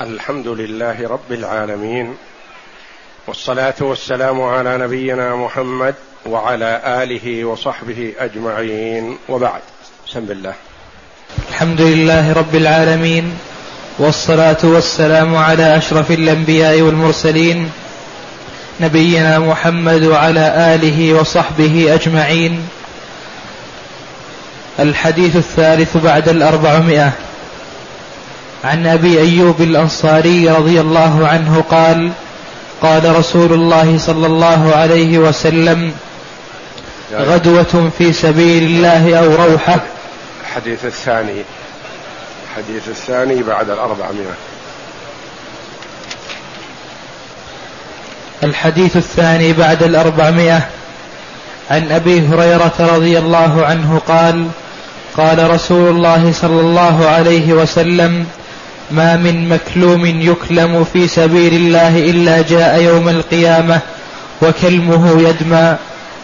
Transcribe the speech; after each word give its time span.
الحمد 0.00 0.48
لله 0.48 1.08
رب 1.08 1.32
العالمين 1.32 2.14
والصلاة 3.26 3.74
والسلام 3.80 4.42
على 4.42 4.78
نبينا 4.78 5.36
محمد 5.36 5.94
وعلى 6.26 6.80
آله 7.02 7.44
وصحبه 7.44 8.12
أجمعين 8.18 9.18
وبعد. 9.28 9.60
بسم 10.08 10.18
الله. 10.18 10.54
الحمد 11.48 11.80
لله 11.80 12.32
رب 12.32 12.54
العالمين 12.54 13.38
والصلاة 13.98 14.58
والسلام 14.62 15.36
على 15.36 15.76
أشرف 15.76 16.10
الأنبياء 16.10 16.80
والمرسلين 16.80 17.70
نبينا 18.80 19.38
محمد 19.38 20.02
وعلى 20.04 20.74
آله 20.74 21.14
وصحبه 21.14 21.94
أجمعين. 21.94 22.68
الحديث 24.80 25.36
الثالث 25.36 25.96
بعد 25.96 26.28
الأربعمائة. 26.28 27.12
عن 28.64 28.86
أبي 28.86 29.20
أيوب 29.20 29.60
الأنصاري 29.60 30.50
رضي 30.50 30.80
الله 30.80 31.28
عنه 31.28 31.64
قال 31.70 32.12
قال 32.82 33.16
رسول 33.16 33.52
الله 33.52 33.98
صلى 33.98 34.26
الله 34.26 34.74
عليه 34.74 35.18
وسلم 35.18 35.92
غدوة 37.12 37.90
في 37.98 38.12
سبيل 38.12 38.62
الله 38.62 39.18
أو 39.18 39.34
روحة. 39.34 39.80
الحديث 40.40 40.84
الثاني 40.84 41.42
الحديث 42.50 42.88
الثاني 42.88 43.42
بعد 43.42 43.70
الأربعمائة. 43.70 44.34
الحديث 48.42 48.96
الثاني 48.96 49.52
بعد 49.52 49.82
الأربعمائة. 49.82 50.68
عن 51.70 51.92
أبي 51.92 52.20
هريرة 52.20 52.74
رضي 52.80 53.18
الله 53.18 53.66
عنه 53.66 54.00
قال 54.08 54.48
قال 55.16 55.50
رسول 55.50 55.90
الله 55.90 56.32
صلى 56.32 56.60
الله 56.60 57.06
عليه 57.06 57.52
وسلم 57.52 58.26
ما 58.90 59.16
من 59.16 59.48
مكلوم 59.48 60.06
يكلم 60.06 60.84
في 60.84 61.08
سبيل 61.08 61.54
الله 61.54 61.98
إلا 61.98 62.42
جاء 62.42 62.82
يوم 62.82 63.08
القيامة 63.08 63.80
وكلمه 64.42 65.28
يدمى 65.28 65.76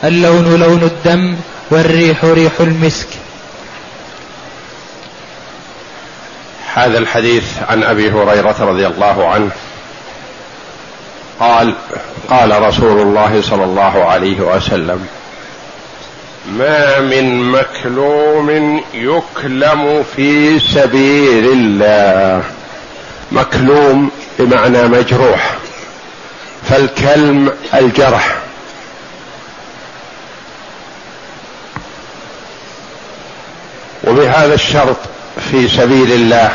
اللون 0.04 0.60
لون 0.60 0.82
الدم 0.82 1.36
والريح 1.70 2.24
ريح 2.24 2.52
المسك. 2.60 3.08
هذا 6.74 6.98
الحديث 6.98 7.44
عن 7.68 7.82
أبي 7.82 8.10
هريرة 8.10 8.56
رضي 8.60 8.86
الله 8.86 9.28
عنه. 9.28 9.50
قال 11.40 11.74
قال 12.30 12.62
رسول 12.62 13.00
الله 13.00 13.42
صلى 13.42 13.64
الله 13.64 14.04
عليه 14.04 14.40
وسلم 14.40 15.06
ما 16.58 17.00
من 17.00 17.50
مكلوم 17.50 18.80
يكلم 18.94 20.04
في 20.16 20.58
سبيل 20.60 21.52
الله. 21.52 22.42
مكلوم 23.32 24.10
بمعنى 24.38 24.82
مجروح. 24.82 25.54
فالكلم 26.68 27.52
الجرح. 27.74 28.36
وبهذا 34.04 34.54
الشرط 34.54 34.96
في 35.50 35.68
سبيل 35.68 36.12
الله 36.12 36.50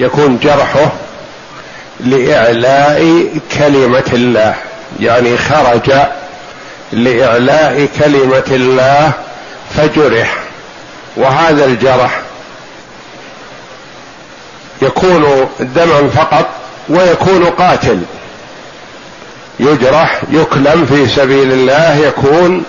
يكون 0.00 0.38
جرحه 0.42 0.92
لإعلاء 2.00 3.30
كلمة 3.58 4.10
الله. 4.12 4.54
يعني 5.00 5.36
خرج 5.38 5.92
لإعلاء 6.92 7.88
كلمة 7.98 8.44
الله 8.50 9.12
فجرح 9.76 10.34
وهذا 11.16 11.64
الجرح 11.64 12.20
يكون 14.82 15.48
دما 15.60 16.10
فقط 16.14 16.46
ويكون 16.88 17.44
قاتل. 17.44 18.02
يجرح 19.60 20.20
يكلم 20.30 20.86
في 20.86 21.08
سبيل 21.08 21.52
الله 21.52 21.96
يكون 21.96 22.64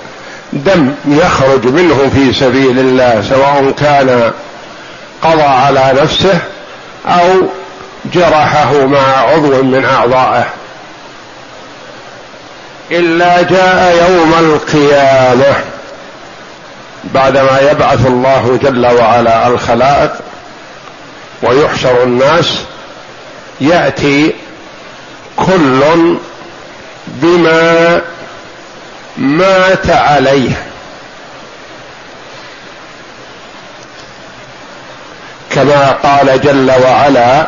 دم 0.53 0.95
يخرج 1.07 1.65
منه 1.65 2.11
في 2.15 2.33
سبيل 2.33 2.79
الله 2.79 3.21
سواء 3.29 3.73
كان 3.79 4.31
قضى 5.21 5.41
على 5.43 5.93
نفسه 6.01 6.39
أو 7.05 7.41
جرحه 8.13 8.85
مع 8.85 9.17
عضو 9.17 9.63
من 9.63 9.85
أعضائه. 9.85 10.60
إلا 12.91 13.41
جاء 13.41 14.09
يوم 14.09 14.33
القيامة 14.39 15.55
بعدما 17.03 17.59
يبعث 17.71 18.05
الله 18.07 18.59
جل 18.63 18.85
وعلا 18.85 19.47
الخلائق 19.47 20.11
ويحشر 21.43 22.03
الناس 22.03 22.57
يأتي 23.61 24.33
كل 25.37 25.81
بما 27.07 28.01
مات 29.17 29.89
عليه. 29.89 30.51
كما 35.49 35.91
قال 36.03 36.41
جل 36.41 36.71
وعلا 36.83 37.47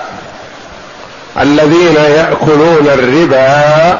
الذين 1.41 1.95
يأكلون 1.95 2.87
الربا 2.87 3.99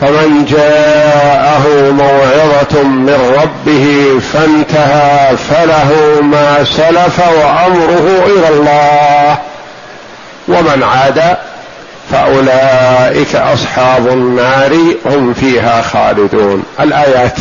فمن 0.00 0.44
جاءه 0.44 1.90
موعظة 1.90 2.82
من 2.82 3.38
ربه 3.42 4.20
فانتهى 4.32 5.36
فله 5.36 6.20
ما 6.22 6.64
سلف 6.64 7.18
وأمره 7.18 8.24
إلى 8.26 8.48
الله. 8.48 9.38
ومن 10.48 10.82
عاد 10.82 11.36
فأولئك 12.10 13.36
أصحاب 13.36 14.08
النار 14.08 14.78
هم 15.06 15.34
فيها 15.34 15.82
خالدون. 15.82 16.62
الآيات. 16.80 17.36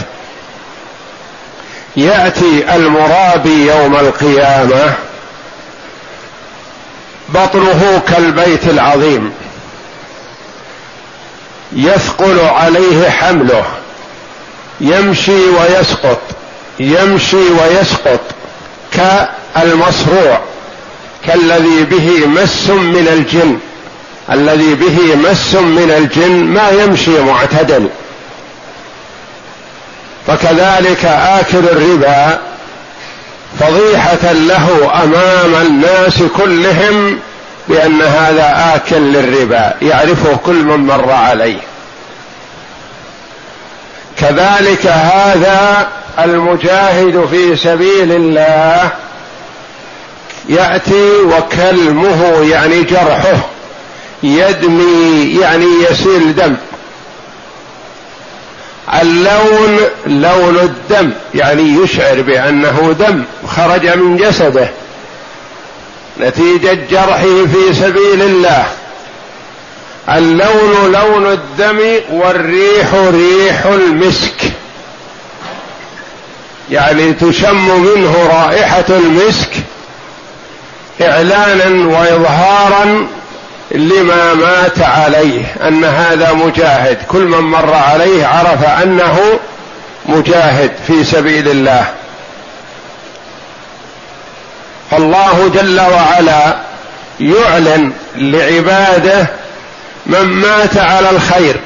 يأتي 1.95 2.75
المرابي 2.75 3.67
يوم 3.67 3.95
القيامة 3.95 4.93
بطنه 7.29 8.01
كالبيت 8.07 8.67
العظيم. 8.67 9.33
يثقل 11.75 12.39
عليه 12.39 13.09
حمله. 13.09 13.65
يمشي 14.81 15.49
ويسقط. 15.49 16.19
يمشي 16.79 17.37
ويسقط. 17.37 18.19
كالمصروع 18.91 20.39
كالذي 21.25 21.83
به 21.83 22.27
مس 22.27 22.69
من 22.69 23.07
الجن. 23.13 23.59
الذي 24.31 24.75
به 24.75 25.15
مس 25.15 25.55
من 25.55 25.91
الجن 25.97 26.43
ما 26.43 26.69
يمشي 26.69 27.19
معتدل 27.19 27.87
فكذلك 30.27 31.05
آكل 31.05 31.57
الربا 31.57 32.39
فضيحة 33.59 34.31
له 34.31 34.91
أمام 35.03 35.55
الناس 35.61 36.23
كلهم 36.37 37.19
بأن 37.67 38.01
هذا 38.01 38.73
آكل 38.75 39.01
للربا 39.01 39.73
يعرفه 39.81 40.35
كل 40.35 40.63
من 40.63 40.87
مر 40.87 41.11
عليه. 41.11 41.59
كذلك 44.17 44.87
هذا 44.87 45.87
المجاهد 46.19 47.25
في 47.31 47.55
سبيل 47.55 48.11
الله 48.11 48.91
يأتي 50.49 51.11
وكلمه 51.21 52.47
يعني 52.51 52.83
جرحه 52.83 53.37
يدمي 54.23 55.37
يعني 55.41 55.65
يسيل 55.91 56.35
دم. 56.35 56.55
اللون 59.01 59.79
لون 60.05 60.59
الدم 60.59 61.11
يعني 61.35 61.63
يشعر 61.83 62.21
بأنه 62.21 62.95
دم 62.99 63.23
خرج 63.47 63.87
من 63.87 64.17
جسده. 64.17 64.69
نتيجة 66.19 66.77
جرحه 66.91 67.45
في 67.45 67.73
سبيل 67.73 68.21
الله. 68.21 68.65
اللون 70.09 70.91
لون 70.91 71.31
الدم 71.31 71.79
والريح 72.11 72.93
ريح 72.93 73.65
المسك. 73.65 74.51
يعني 76.71 77.13
تشم 77.13 77.79
منه 77.79 78.29
رائحة 78.31 78.85
المسك 78.89 79.49
إعلانا 81.01 81.87
وإظهارا 81.87 83.07
لما 83.71 84.33
مات 84.33 84.79
عليه 84.79 85.55
أن 85.67 85.83
هذا 85.83 86.33
مجاهد. 86.33 86.97
كل 87.07 87.25
من 87.25 87.39
مر 87.39 87.73
عليه 87.73 88.25
عرف 88.25 88.63
أنه 88.63 89.39
مجاهد 90.05 90.71
في 90.87 91.03
سبيل 91.03 91.47
الله. 91.47 92.02
فالله 94.93 95.51
جل 95.53 95.79
وعلا 95.79 96.55
يعلن 97.19 97.91
لعباده 98.15 99.27
من 100.05 100.23
مات 100.23 100.77
على 100.77 101.09
الخير 101.09 101.59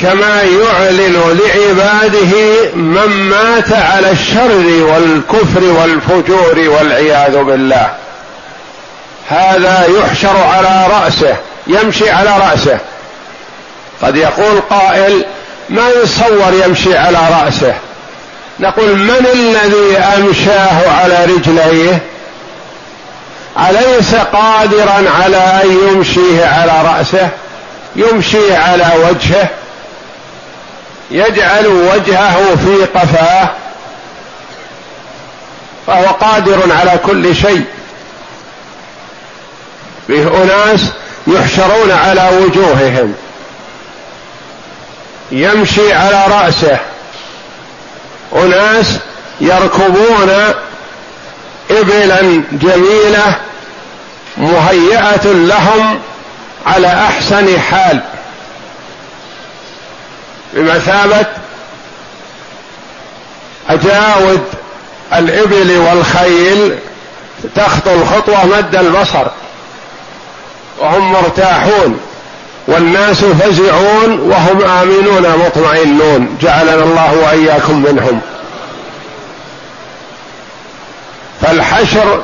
كما 0.00 0.42
يعلن 0.42 1.40
لعباده 1.40 2.62
من 2.74 3.28
مات 3.30 3.72
على 3.72 4.10
الشر 4.10 4.82
والكفر 4.82 5.64
والفجور 5.64 6.68
والعياذ 6.68 7.42
بالله. 7.42 7.90
هذا 9.28 9.86
يحشر 9.98 10.36
على 10.36 10.86
رأسه 10.90 11.36
يمشي 11.66 12.10
على 12.10 12.30
رأسه. 12.50 12.78
قد 14.02 14.16
يقول 14.16 14.60
قائل 14.70 15.24
ما 15.68 15.90
يصور 15.90 16.64
يمشي 16.66 16.96
على 16.96 17.18
رأسه؟ 17.42 17.74
نقول 18.60 18.96
من 18.96 19.26
الذي 19.34 19.98
امشاه 19.98 20.90
على 20.90 21.24
رجليه؟ 21.24 22.02
أليس 23.68 24.14
قادرا 24.14 25.10
على 25.22 25.36
أن 25.36 25.88
يمشيه 25.88 26.46
على 26.46 26.88
رأسه؟ 26.88 27.28
يمشي 27.96 28.56
على 28.56 28.86
وجهه؟ 28.96 29.48
يجعل 31.10 31.66
وجهه 31.66 32.56
في 32.56 32.84
قفاه؟ 32.98 33.50
فهو 35.86 36.06
قادر 36.06 36.72
على 36.80 36.98
كل 37.06 37.36
شيء. 37.36 37.64
فيه 40.06 40.42
أناس 40.42 40.80
يحشرون 41.26 41.90
على 41.90 42.30
وجوههم. 42.42 43.14
يمشي 45.32 45.92
على 45.92 46.24
رأسه. 46.28 46.78
أناس 48.32 48.98
يركبون 49.40 50.30
ابلا 51.70 52.42
جميلة 52.52 53.36
مهيئة 54.36 55.24
لهم 55.24 56.00
على 56.66 56.86
أحسن 56.86 57.60
حال. 57.60 58.00
بمثابة 60.52 61.26
أجاود 63.68 64.42
الإبل 65.12 65.78
والخيل 65.78 66.78
تخطو 67.54 67.94
الخطوة 67.94 68.46
مد 68.46 68.76
البصر 68.76 69.26
وهم 70.78 71.12
مرتاحون. 71.12 72.00
والناس 72.70 73.24
فزعون 73.24 74.20
وهم 74.20 74.62
آمنون 74.62 75.36
مطمئنون. 75.46 76.38
جعلنا 76.42 76.84
الله 76.84 77.14
وإياكم 77.14 77.82
منهم. 77.82 78.20
فالحشر 81.42 82.22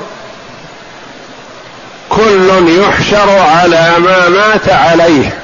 كل 2.08 2.78
يحشر 2.81 3.38
على 3.38 3.94
ما 3.98 4.28
مات 4.28 4.69
عليه. 4.69 5.38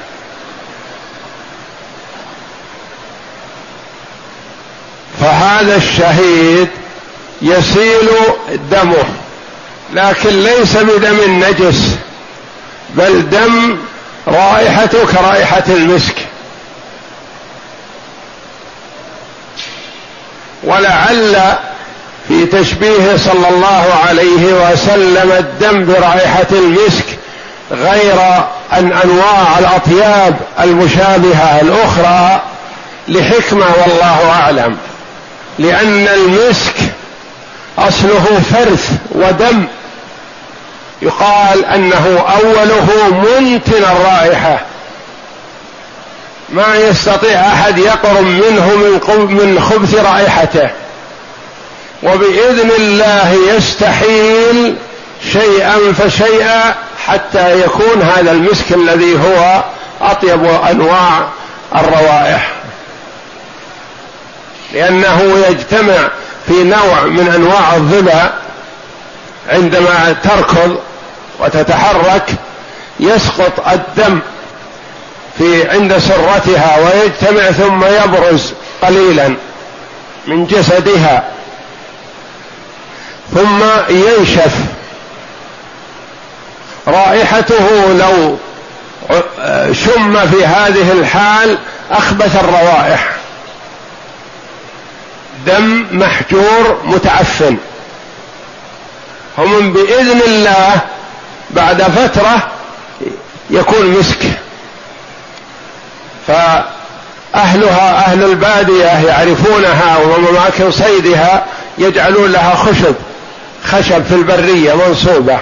فهذا 5.21 5.75
الشهيد 5.75 6.67
يسيل 7.41 8.09
دمه. 8.71 9.03
لكن 9.93 10.29
ليس 10.29 10.77
بدم 10.77 11.43
نجس 11.43 11.95
بل 12.89 13.29
دم 13.29 13.77
رائحته 14.27 15.05
كرائحة 15.05 15.63
المسك. 15.67 16.15
ولعل 20.63 21.35
في 22.27 22.45
تشبيه 22.45 23.17
صلى 23.17 23.49
الله 23.49 23.93
عليه 24.07 24.71
وسلم 24.71 25.31
الدم 25.31 25.85
برائحة 25.85 26.47
المسك 26.51 27.05
غير 27.71 28.19
أن 28.73 28.93
أنواع 28.93 29.59
الأطياب 29.59 30.35
المشابهة 30.59 31.61
الأخرى 31.61 32.41
لحكمة 33.07 33.65
والله 33.81 34.29
أعلم. 34.29 34.77
لأن 35.59 36.07
المسك 36.07 36.75
أصله 37.77 38.41
فرث 38.51 38.91
ودم. 39.11 39.65
يقال 41.03 41.65
أنه 41.65 42.25
أوله 42.43 42.87
منتن 43.09 43.83
الرائحة. 43.83 44.59
ما 46.49 46.75
يستطيع 46.75 47.39
أحد 47.39 47.77
يقرب 47.77 48.23
منه 48.23 48.75
من 48.75 48.99
من 49.35 49.59
خبث 49.59 49.95
رائحته. 49.95 50.69
وبإذن 52.03 52.71
الله 52.77 53.37
يستحيل 53.55 54.75
شيئا 55.31 55.93
فشيئا 55.93 56.75
حتى 57.07 57.61
يكون 57.61 58.01
هذا 58.01 58.31
المسك 58.31 58.71
الذي 58.71 59.15
هو 59.15 59.63
أطيب 60.01 60.45
أنواع 60.45 61.27
الروائح. 61.75 62.51
لأنه 64.73 65.45
يجتمع 65.49 66.09
في 66.47 66.63
نوع 66.63 67.03
من 67.03 67.27
أنواع 67.35 67.75
الظبا 67.75 68.33
عندما 69.49 70.15
تركض 70.23 70.77
وتتحرك 71.39 72.29
يسقط 72.99 73.67
الدم 73.67 74.19
في 75.37 75.69
عند 75.69 75.97
سرتها 75.97 76.77
ويجتمع 76.77 77.51
ثم 77.51 77.85
يبرز 77.85 78.53
قليلا 78.81 79.35
من 80.27 80.45
جسدها 80.45 81.23
ثم 83.33 83.63
ينشف. 83.89 84.55
رائحته 86.87 87.93
لو 87.93 88.37
شم 89.73 90.27
في 90.27 90.45
هذه 90.45 90.91
الحال 90.91 91.57
أخبث 91.91 92.35
الروائح. 92.35 93.09
دم 95.45 95.85
محجور 95.91 96.81
متعفن. 96.83 97.57
هم 99.37 99.73
بإذن 99.73 100.21
الله 100.21 100.81
بعد 101.55 101.81
فترة 101.81 102.47
يكون 103.49 103.87
مسك. 103.87 104.25
فأهلها 106.27 108.05
أهل 108.05 108.23
البادية 108.23 108.85
يعرفونها 108.85 109.97
ومماكن 109.97 110.71
صيدها 110.71 111.45
يجعلون 111.77 112.31
لها 112.31 112.55
خشب 112.55 112.95
خشب 113.65 114.03
في 114.03 114.15
البرية 114.15 114.73
منصوبة. 114.73 115.39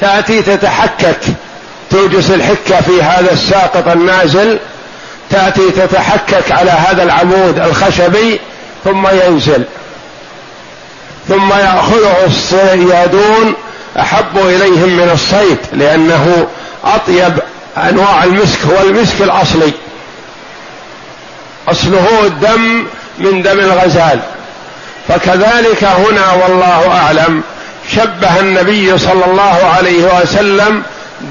تأتي 0.00 0.42
تتحكك 0.42 1.20
توجس 1.90 2.30
الحكة 2.30 2.80
في 2.80 3.02
هذا 3.02 3.32
الساقط 3.32 3.88
النازل 3.88 4.58
تأتي 5.30 5.70
تتحكك 5.70 6.52
على 6.52 6.70
هذا 6.70 7.02
العمود 7.02 7.58
الخشبي 7.58 8.40
ثم 8.84 9.06
ينزل. 9.08 9.64
ثم 11.28 11.52
يأخذه 11.52 12.16
الصيادون 12.26 13.54
أحب 13.98 14.36
إليهم 14.36 14.88
من 14.88 15.10
الصيد 15.14 15.58
لأنه 15.72 16.46
أطيب 16.84 17.38
أنواع 17.76 18.24
المسك 18.24 18.58
هو 18.66 18.88
المسك 18.88 19.20
الأصلي. 19.20 19.72
أصله 21.68 22.26
الدم 22.26 22.86
من 23.18 23.42
دم 23.42 23.60
الغزال. 23.60 24.20
فكذلك 25.08 25.84
هنا 25.84 26.32
والله 26.32 26.92
أعلم 26.96 27.42
شبه 27.88 28.40
النبي 28.40 28.98
صلى 28.98 29.24
الله 29.24 29.72
عليه 29.76 30.20
وسلم 30.22 30.82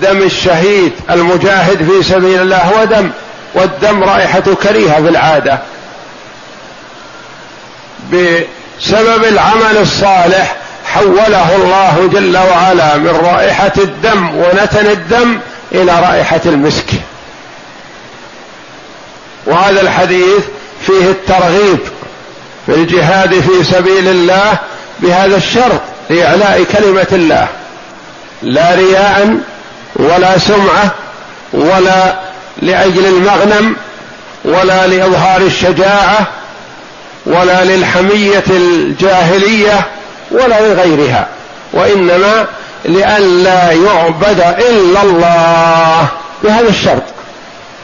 دم 0.01 0.21
الشهيد 0.21 0.91
المجاهد 1.11 1.91
في 1.91 2.03
سبيل 2.03 2.41
الله 2.41 2.57
هو 2.57 2.83
دم 2.83 3.11
والدم 3.53 4.03
رائحة 4.03 4.39
كريهة 4.63 5.01
في 5.01 5.09
العادة. 5.09 5.59
بسبب 8.13 9.23
العمل 9.23 9.77
الصالح 9.81 10.55
حوله 10.93 11.55
الله 11.55 12.09
جل 12.13 12.37
وعلا 12.37 12.97
من 12.97 13.19
رائحة 13.23 13.71
الدم 13.77 14.35
ونتن 14.35 14.87
الدم 14.87 15.39
إلى 15.71 15.91
رائحة 15.91 16.41
المسك. 16.45 16.85
وهذا 19.45 19.81
الحديث 19.81 20.43
فيه 20.87 21.09
الترغيب 21.09 21.79
في 22.65 22.73
الجهاد 22.75 23.39
في 23.39 23.63
سبيل 23.63 24.07
الله 24.07 24.57
بهذا 24.99 25.37
الشرط 25.37 25.81
لإعلاء 26.09 26.63
كلمة 26.63 27.07
الله. 27.11 27.47
لا 28.41 28.75
رياء 28.75 29.37
ولا 29.95 30.37
سمعة 30.37 30.91
ولا 31.53 32.19
لأجل 32.61 33.05
المغنم 33.05 33.75
ولا 34.45 34.87
لإظهار 34.87 35.41
الشجاعة 35.41 36.27
ولا 37.25 37.63
للحمية 37.63 38.43
الجاهلية 38.49 39.87
ولا 40.31 40.67
لغيرها 40.67 41.27
وإنما 41.73 42.45
لئلا 42.85 43.71
يعبد 43.71 44.39
إلا 44.69 45.01
الله. 45.01 46.07
بهذا 46.43 46.69
الشرط. 46.69 47.03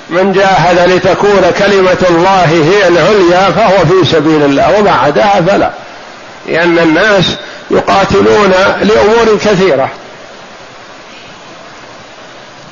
من 0.09 0.33
جاهد 0.33 0.89
لتكون 0.89 1.51
كلمة 1.59 2.05
الله 2.09 2.45
هي 2.45 2.87
العليا 2.87 3.51
فهو 3.51 3.85
في 3.85 4.11
سبيل 4.11 4.43
الله 4.43 4.79
وما 4.79 4.91
عداها 4.91 5.41
فلا. 5.41 5.71
لأن 6.47 6.79
الناس 6.79 7.25
يقاتلون 7.71 8.51
لأمور 8.81 9.37
كثيرة. 9.45 9.89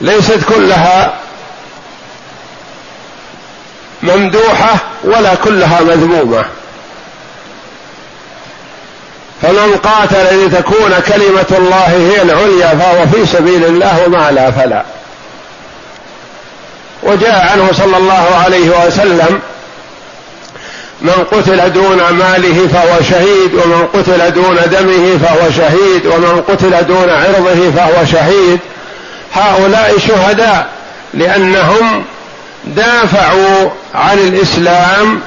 ليست 0.01 0.39
كلها 0.49 1.13
ممدوحة 4.03 4.75
ولا 5.03 5.35
كلها 5.35 5.81
مذمومة. 5.81 6.45
فمن 9.43 9.75
قاتل 9.83 10.45
لتكون 10.45 10.93
كلمة 11.07 11.57
الله 11.57 11.87
هي 11.87 12.21
العليا 12.21 12.67
فهو 12.67 13.07
في 13.07 13.25
سبيل 13.25 13.65
الله 13.65 14.03
وما 14.05 14.31
لا 14.31 14.51
فلا. 14.51 14.83
وجاء 17.03 17.47
عنه 17.51 17.69
صلى 17.71 17.97
الله 17.97 18.41
عليه 18.43 18.87
وسلم 18.87 19.39
من 21.01 21.25
قتل 21.31 21.73
دون 21.73 21.97
ماله 21.97 22.67
فهو 22.73 23.01
شهيد 23.09 23.53
ومن 23.53 23.87
قتل 23.93 24.31
دون 24.31 24.55
دمه 24.55 25.17
فهو 25.17 25.51
شهيد 25.51 26.05
ومن 26.05 26.43
قتل 26.47 26.87
دون 26.87 27.09
عرضه 27.09 27.71
فهو 27.75 28.05
شهيد. 28.05 28.59
هؤلاء 29.33 29.97
شهداء 30.07 30.67
لأنهم 31.13 32.05
دافعوا 32.65 33.69
عن 33.95 34.17
الإسلام 34.17 35.21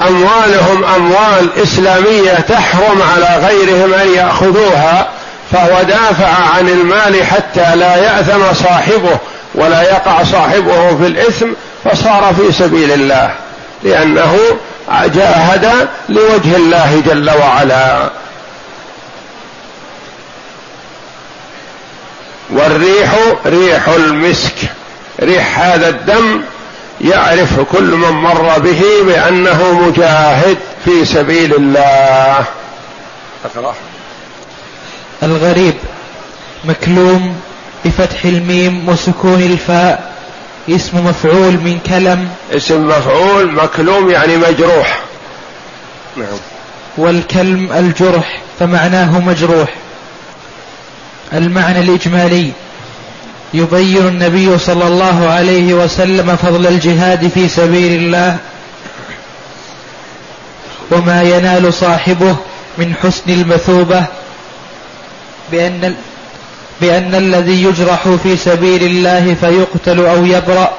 واموالهم 0.00 0.84
أموال 0.84 1.48
إسلامية 1.62 2.32
تحرم 2.32 3.02
على 3.02 3.46
غيرهم 3.46 3.94
أن 3.94 4.14
يأخذوها 4.14 5.08
فهو 5.52 5.82
دافع 5.82 6.28
عن 6.56 6.68
المال 6.68 7.24
حتى 7.24 7.76
لا 7.76 7.96
يأثم 7.96 8.54
صاحبه 8.54 9.18
ولا 9.54 9.82
يقع 9.82 10.22
صاحبه 10.22 10.96
في 10.96 11.06
الإثم 11.06 11.46
فصار 11.84 12.34
في 12.36 12.52
سبيل 12.52 12.92
الله 12.92 13.30
لأنه 13.82 14.38
جاهد 15.14 15.88
لوجه 16.08 16.56
الله 16.56 17.02
جل 17.06 17.30
وعلا. 17.30 18.10
والريح 22.50 23.14
ريح 23.46 23.88
المسك 23.88 24.54
ريح 25.20 25.60
هذا 25.60 25.88
الدم 25.88 26.42
يعرف 27.00 27.60
كل 27.60 27.84
من 27.84 28.10
مر 28.10 28.58
به 28.58 28.82
بأنه 29.06 29.72
مجاهد 29.72 30.58
في 30.84 31.04
سبيل 31.04 31.54
الله. 31.54 32.44
أقرأ. 33.44 33.74
الغريب 35.22 35.74
مكلوم 36.64 37.36
بفتح 37.84 38.24
الميم 38.24 38.88
وسكون 38.88 39.42
الفاء 39.42 40.12
اسم 40.70 41.06
مفعول 41.06 41.52
من 41.52 41.78
كلم. 41.86 42.28
اسم 42.52 42.88
مفعول 42.88 43.52
مكلوم 43.52 44.10
يعني 44.10 44.36
مجروح. 44.36 45.00
نعم. 46.16 46.38
والكلم 46.98 47.72
الجرح 47.72 48.40
فمعناه 48.60 49.18
مجروح. 49.20 49.74
المعنى 51.32 51.80
الإجمالي 51.80 52.52
يبين 53.54 54.06
النبي 54.06 54.58
صلى 54.58 54.86
الله 54.86 55.28
عليه 55.30 55.74
وسلم 55.74 56.36
فضل 56.36 56.66
الجهاد 56.66 57.28
في 57.28 57.48
سبيل 57.48 57.92
الله 57.92 58.36
وما 60.90 61.22
ينال 61.22 61.74
صاحبه 61.74 62.36
من 62.78 62.94
حسن 63.02 63.30
المثوبة 63.30 64.04
بأن 65.52 65.94
بأن 66.80 67.14
الذي 67.14 67.64
يجرح 67.64 68.08
في 68.22 68.36
سبيل 68.36 68.82
الله 68.82 69.36
فيقتل 69.40 70.06
أو 70.06 70.24
يبرأ 70.24 70.70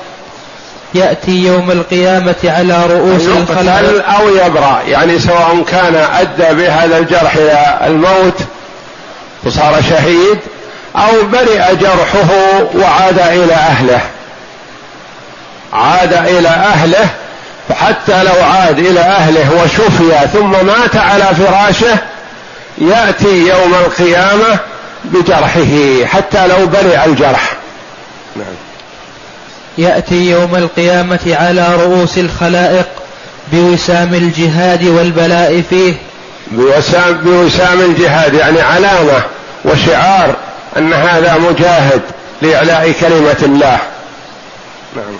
يأتي 0.95 1.31
يوم 1.31 1.71
القيامة 1.71 2.35
على 2.43 2.85
رؤوس 2.85 3.21
الخلائق. 3.21 4.09
أو 4.09 4.29
يبرأ 4.29 4.81
يعني 4.87 5.19
سواء 5.19 5.63
كان 5.67 5.95
أدى 5.95 6.63
بهذا 6.63 6.97
الجرح 6.97 7.35
إلى 7.35 7.79
الموت 7.87 8.39
فصار 9.45 9.81
شهيد 9.81 10.37
أو 10.95 11.23
برئ 11.31 11.75
جرحه 11.75 12.29
وعاد 12.75 13.19
إلى 13.19 13.53
أهله. 13.53 14.01
عاد 15.73 16.13
إلى 16.13 16.47
أهله 16.47 17.09
فحتى 17.69 18.23
لو 18.23 18.43
عاد 18.43 18.79
إلى 18.79 18.99
أهله 18.99 19.63
وشفي 19.63 20.27
ثم 20.33 20.51
مات 20.65 20.95
على 20.95 21.23
فراشه 21.23 21.97
يأتي 22.77 23.47
يوم 23.47 23.73
القيامة 23.73 24.59
بجرحه 25.05 26.05
حتى 26.05 26.47
لو 26.47 26.65
برئ 26.65 27.05
الجرح. 27.05 27.53
نعم. 28.35 28.45
يأتي 29.77 30.29
يوم 30.29 30.55
القيامة 30.55 31.37
على 31.39 31.75
رؤوس 31.75 32.17
الخلائق 32.17 32.87
بوسام 33.51 34.13
الجهاد 34.13 34.83
والبلاء 34.83 35.63
فيه. 35.69 35.93
بوسام, 36.51 37.17
بوسام 37.17 37.79
الجهاد 37.79 38.33
يعني 38.33 38.61
علامة 38.61 39.23
وشعار 39.65 40.35
أن 40.77 40.93
هذا 40.93 41.37
مجاهد 41.37 42.01
لإعلاء 42.41 42.91
كلمة 42.91 43.37
الله. 43.43 43.79
نعم. 44.95 45.17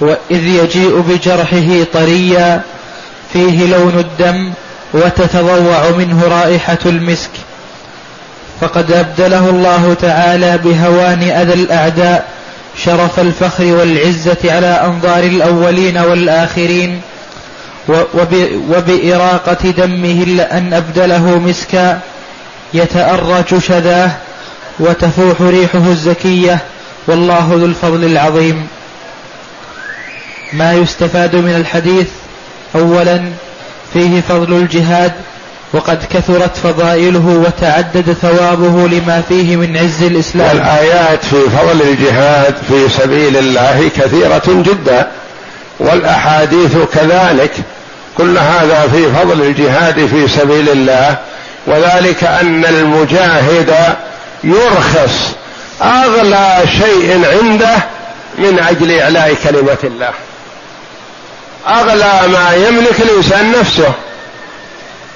وإذ 0.00 0.46
يجيء 0.46 1.00
بجرحه 1.00 1.84
طريا 1.92 2.60
فيه 3.32 3.66
لون 3.66 3.98
الدم 3.98 4.52
وتتضوع 4.92 5.90
منه 5.90 6.28
رائحة 6.28 6.78
المسك. 6.86 7.30
فقد 8.60 8.92
أبدله 8.92 9.50
الله 9.50 9.96
تعالى 10.00 10.58
بهوان 10.58 11.22
أذى 11.22 11.54
الأعداء 11.54 12.28
شرف 12.84 13.20
الفخر 13.20 13.64
والعزة 13.64 14.38
على 14.44 14.66
أنظار 14.66 15.24
الأولين 15.24 15.98
والآخرين 15.98 17.00
وبإراقة 18.68 19.70
دمه 19.70 20.46
أن 20.52 20.74
أبدله 20.74 21.38
مسكا 21.38 22.00
يتأرج 22.74 23.58
شذاه 23.58 24.10
وتفوح 24.80 25.40
ريحه 25.40 25.86
الزكية 25.86 26.58
والله 27.06 27.48
ذو 27.50 27.66
الفضل 27.66 28.04
العظيم. 28.04 28.66
ما 30.52 30.72
يستفاد 30.72 31.36
من 31.36 31.56
الحديث 31.56 32.06
أولا 32.74 33.22
فيه 33.92 34.20
فضل 34.20 34.52
الجهاد 34.52 35.12
وقد 35.72 35.98
كثرت 36.10 36.56
فضائله 36.56 37.42
وتعدد 37.46 38.12
ثوابه 38.22 38.88
لما 38.88 39.22
فيه 39.28 39.56
من 39.56 39.76
عز 39.76 40.02
الإسلام. 40.02 40.48
والآيات 40.48 41.24
في 41.24 41.36
فضل 41.50 41.82
الجهاد 41.82 42.54
في 42.68 42.88
سبيل 42.88 43.36
الله 43.36 43.90
كثيرة 43.96 44.42
جدا 44.46 45.06
والأحاديث 45.80 46.76
كذلك. 46.92 47.52
كل 48.18 48.38
هذا 48.38 48.88
في 48.92 49.12
فضل 49.12 49.42
الجهاد 49.42 50.06
في 50.06 50.28
سبيل 50.28 50.68
الله 50.68 51.16
وذلك 51.66 52.24
أن 52.24 52.64
المجاهد 52.64 53.74
يرخص. 54.44 55.32
أغلى 55.82 56.62
شيء 56.78 57.22
عنده 57.32 57.76
من 58.38 58.58
أجل 58.68 58.98
إعلاء 59.00 59.34
كلمة 59.44 59.78
الله. 59.84 60.10
أغلى 61.68 62.20
ما 62.28 62.54
يملك 62.54 63.00
الإنسان 63.00 63.52
نفسه. 63.52 63.92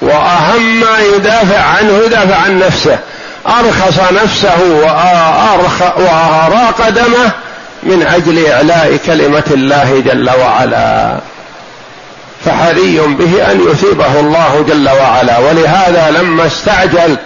وأهم 0.02 0.80
ما 0.80 0.98
يدافع 1.14 1.60
عنه 1.60 1.98
يدافع 2.06 2.36
عن 2.36 2.58
نفسه. 2.58 2.98
أرخص 3.46 4.00
نفسه 4.12 4.62
وأراق 5.96 6.88
دمه 6.88 7.30
من 7.82 8.06
أجل 8.06 8.46
إعلاء 8.46 8.96
كلمة 9.06 9.44
الله 9.50 10.02
جل 10.06 10.30
وعلا. 10.40 11.16
فحري 12.44 12.98
به 12.98 13.52
أن 13.52 13.70
يثيبه 13.70 14.20
الله 14.20 14.64
جل 14.68 14.88
وعلا. 14.88 15.38
ولهذا 15.38 16.10
لما 16.10 16.46
استعجل 16.46 17.16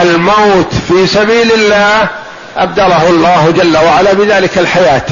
الموت 0.00 0.74
في 0.88 1.06
سبيل 1.06 1.52
الله 1.52 2.08
أبدله 2.56 3.08
الله 3.08 3.52
جل 3.56 3.76
وعلا 3.76 4.12
بذلك 4.12 4.58
الحياة. 4.58 5.02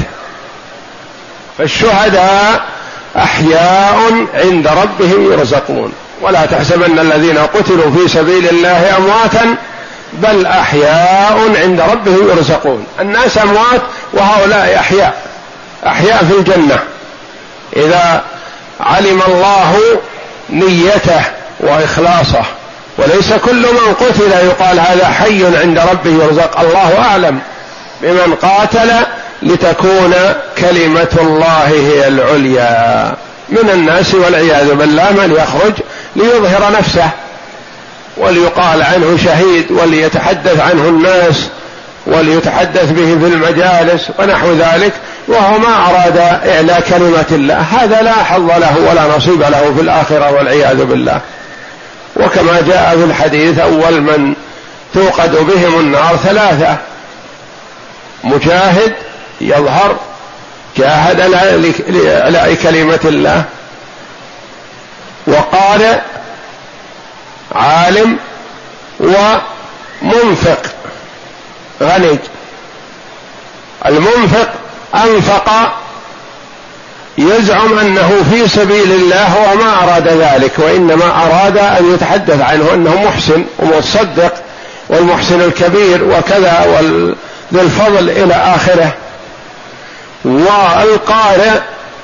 فالشهداء 1.57 2.61
أحياء 3.17 4.25
عند 4.33 4.67
ربهم 4.67 5.31
يرزقون. 5.31 5.93
ولا 6.21 6.45
تحسبن 6.45 6.99
الذين 6.99 7.37
قتلوا 7.37 7.91
في 7.91 8.07
سبيل 8.07 8.49
الله 8.49 8.97
أمواتا 8.97 9.55
بل 10.13 10.45
أحياء 10.45 11.61
عند 11.63 11.81
ربهم 11.81 12.29
يرزقون. 12.29 12.85
الناس 12.99 13.37
أموات 13.37 13.81
وهؤلاء 14.13 14.75
أحياء 14.79 15.13
أحياء 15.87 16.25
في 16.25 16.37
الجنة. 16.37 16.79
إذا 17.75 18.23
علم 18.79 19.21
الله 19.27 19.75
نيته 20.49 21.21
وإخلاصه 21.59 22.43
وليس 22.97 23.33
كل 23.33 23.61
من 23.61 23.93
قتل 23.99 24.31
يقال 24.31 24.79
هذا 24.79 25.07
حي 25.07 25.45
عند 25.57 25.79
ربه 25.79 26.23
يرزق. 26.23 26.59
الله 26.59 26.99
أعلم 26.99 27.39
بمن 28.01 28.35
قاتل 28.41 28.91
لتكون 29.41 30.13
كلمة 30.57 31.15
الله 31.21 31.67
هي 31.67 32.07
العليا. 32.07 33.13
من 33.49 33.69
الناس 33.69 34.13
والعياذ 34.13 34.73
بالله 34.73 35.11
من 35.11 35.31
يخرج 35.31 35.73
ليظهر 36.15 36.71
نفسه 36.79 37.09
وليقال 38.17 38.83
عنه 38.83 39.17
شهيد 39.25 39.71
وليتحدث 39.71 40.59
عنه 40.59 40.83
الناس 40.89 41.47
وليتحدث 42.07 42.91
به 42.91 43.17
في 43.19 43.33
المجالس 43.33 44.09
ونحو 44.19 44.53
ذلك 44.53 44.93
وهو 45.27 45.57
ما 45.57 45.89
أراد 45.89 46.17
إعلاء 46.47 46.83
كلمة 46.89 47.25
الله. 47.31 47.65
هذا 47.71 48.01
لا 48.01 48.13
حظ 48.13 48.47
له 48.47 48.77
ولا 48.89 49.17
نصيب 49.17 49.41
له 49.41 49.73
في 49.75 49.81
الآخرة 49.81 50.31
والعياذ 50.31 50.83
بالله. 50.85 51.19
وكما 52.15 52.61
جاء 52.61 52.97
في 52.97 53.03
الحديث 53.03 53.59
أول 53.59 54.01
من 54.01 54.33
توقد 54.93 55.35
بهم 55.35 55.79
النار 55.79 56.17
ثلاثة. 56.23 56.77
مجاهد 58.23 58.93
يظهر 59.41 59.95
جاهد 60.77 61.21
لإعلاء 61.87 62.53
كلمة 62.53 62.99
الله. 63.05 63.43
وقارئ 65.27 65.99
عالم 67.55 68.17
ومنفق. 68.99 70.61
غني. 71.81 72.19
المنفق 73.85 74.53
أنفق 74.95 75.82
يزعم 77.17 77.79
أنه 77.79 78.11
في 78.31 78.47
سبيل 78.47 78.91
الله 78.91 79.51
وما 79.51 79.83
أراد 79.83 80.07
ذلك 80.07 80.51
وإنما 80.57 81.05
أراد 81.05 81.57
أن 81.57 81.93
يتحدث 81.93 82.41
عنه 82.41 82.73
أنه 82.73 83.03
محسن 83.05 83.43
ومتصدق 83.59 84.33
والمحسن 84.89 85.41
الكبير 85.41 86.03
وكذا 86.03 86.65
ذي 87.53 87.61
الفضل 87.61 88.09
إلى 88.09 88.33
آخره. 88.33 88.93
والقارئ 90.25 91.51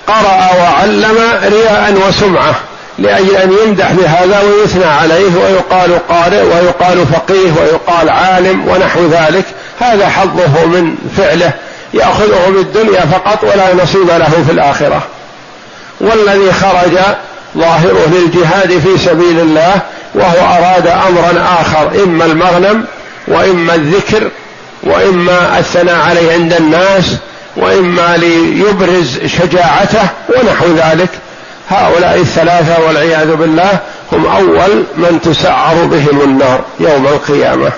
قرأ 0.08 0.50
وعلم 0.62 1.18
رياء 1.44 1.94
وسمعة 2.08 2.56
لأجل 2.98 3.36
أن 3.36 3.52
يمدح 3.64 3.92
بهذا 3.92 4.42
ويثنى 4.42 4.86
عليه 4.86 5.36
ويقال 5.36 6.08
قارئ 6.08 6.42
ويقال 6.42 7.06
فقيه 7.08 7.52
ويقال 7.62 8.10
عالم 8.10 8.68
ونحو 8.68 9.08
ذلك. 9.08 9.46
هذا 9.80 10.10
حظه 10.10 10.66
من 10.66 10.96
فعله. 11.18 11.52
يأخذه 11.94 12.50
بالدنيا 12.50 13.02
فقط 13.06 13.44
ولا 13.44 13.84
نصيب 13.84 14.08
له 14.08 14.44
في 14.48 14.52
الآخرة. 14.52 15.02
والذي 16.02 16.54
خرج 16.54 16.98
ظاهره 17.58 18.08
للجهاد 18.12 18.80
في 18.80 18.98
سبيل 18.98 19.40
الله 19.40 19.82
وهو 20.16 20.58
أراد 20.58 20.88
أمرا 20.88 21.46
آخر 21.62 22.04
إما 22.04 22.26
المغنم 22.26 22.86
وإما 23.28 23.76
الذكر 23.76 24.30
وإما 24.84 25.60
الثناء 25.60 26.00
عليه 26.10 26.34
عند 26.34 26.54
الناس 26.54 27.16
وإما 27.58 28.18
ليبرز 28.18 29.20
شجاعته 29.26 30.10
ونحو 30.30 30.66
ذلك. 30.66 31.10
هؤلاء 31.70 32.20
الثلاثة 32.20 32.86
والعياذ 32.88 33.36
بالله 33.36 33.80
هم 34.12 34.26
أول 34.26 34.84
من 34.98 35.20
تسعر 35.24 35.76
بهم 35.76 36.22
النار 36.22 36.62
يوم 36.80 37.08
القيامة. 37.08 37.72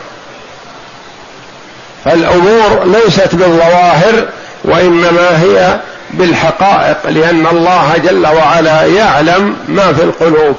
فالأمور 2.05 2.83
ليست 2.85 3.35
بالظواهر 3.35 4.25
وإنما 4.63 5.41
هي 5.41 5.79
بالحقائق 6.09 7.09
لأن 7.09 7.47
الله 7.51 7.93
جل 7.97 8.27
وعلا 8.27 8.85
يعلم 8.85 9.55
ما 9.67 9.93
في 9.93 10.03
القلوب. 10.03 10.55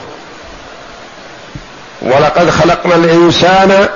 ولقد 2.02 2.50
خلقنا 2.50 2.94
الإنسان 2.94 3.88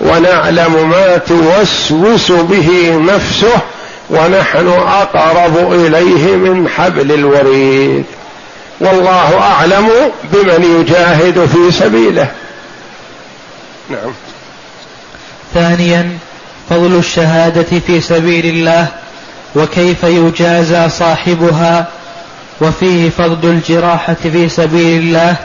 ونعلم 0.00 0.90
ما 0.90 1.16
توسوس 1.16 2.32
به 2.32 2.96
نفسه 2.96 3.58
ونحن 4.10 4.68
أقرب 4.88 5.72
إليه 5.72 6.36
من 6.36 6.68
حبل 6.68 7.12
الوريد. 7.12 8.04
والله 8.80 9.40
أعلم 9.40 9.88
بمن 10.24 10.80
يجاهد 10.80 11.48
في 11.52 11.72
سبيله. 11.72 12.28
نعم. 13.90 14.12
ثانيا 15.54 16.18
فضل 16.70 16.98
الشهادة 16.98 17.80
في 17.86 18.00
سبيل 18.00 18.46
الله 18.46 18.88
وكيف 19.56 20.04
يجازى 20.04 20.88
صاحبها 20.88 21.86
وفيه 22.60 23.10
فضل 23.10 23.48
الجراحة 23.48 24.16
في 24.32 24.48
سبيل 24.48 24.98
الله 24.98 25.36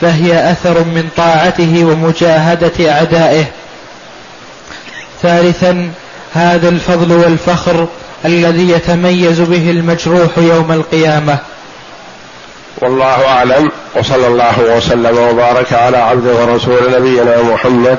فهي 0.00 0.50
أثر 0.50 0.78
من 0.78 1.08
طاعته 1.16 1.84
ومجاهدة 1.84 2.92
أعدائه. 2.92 3.44
ثالثا 5.22 5.90
هذا 6.34 6.68
الفضل 6.68 7.12
والفخر 7.12 7.86
الذي 8.24 8.70
يتميز 8.70 9.40
به 9.40 9.70
المجروح 9.70 10.38
يوم 10.38 10.72
القيامة. 10.72 11.38
والله 12.82 13.26
أعلم 13.26 13.70
وصلى 13.94 14.26
الله 14.26 14.76
وسلم 14.76 15.18
وبارك 15.18 15.72
على 15.72 15.96
عبده 15.96 16.34
ورسول 16.34 16.92
نبينا 16.96 17.42
محمد 17.42 17.98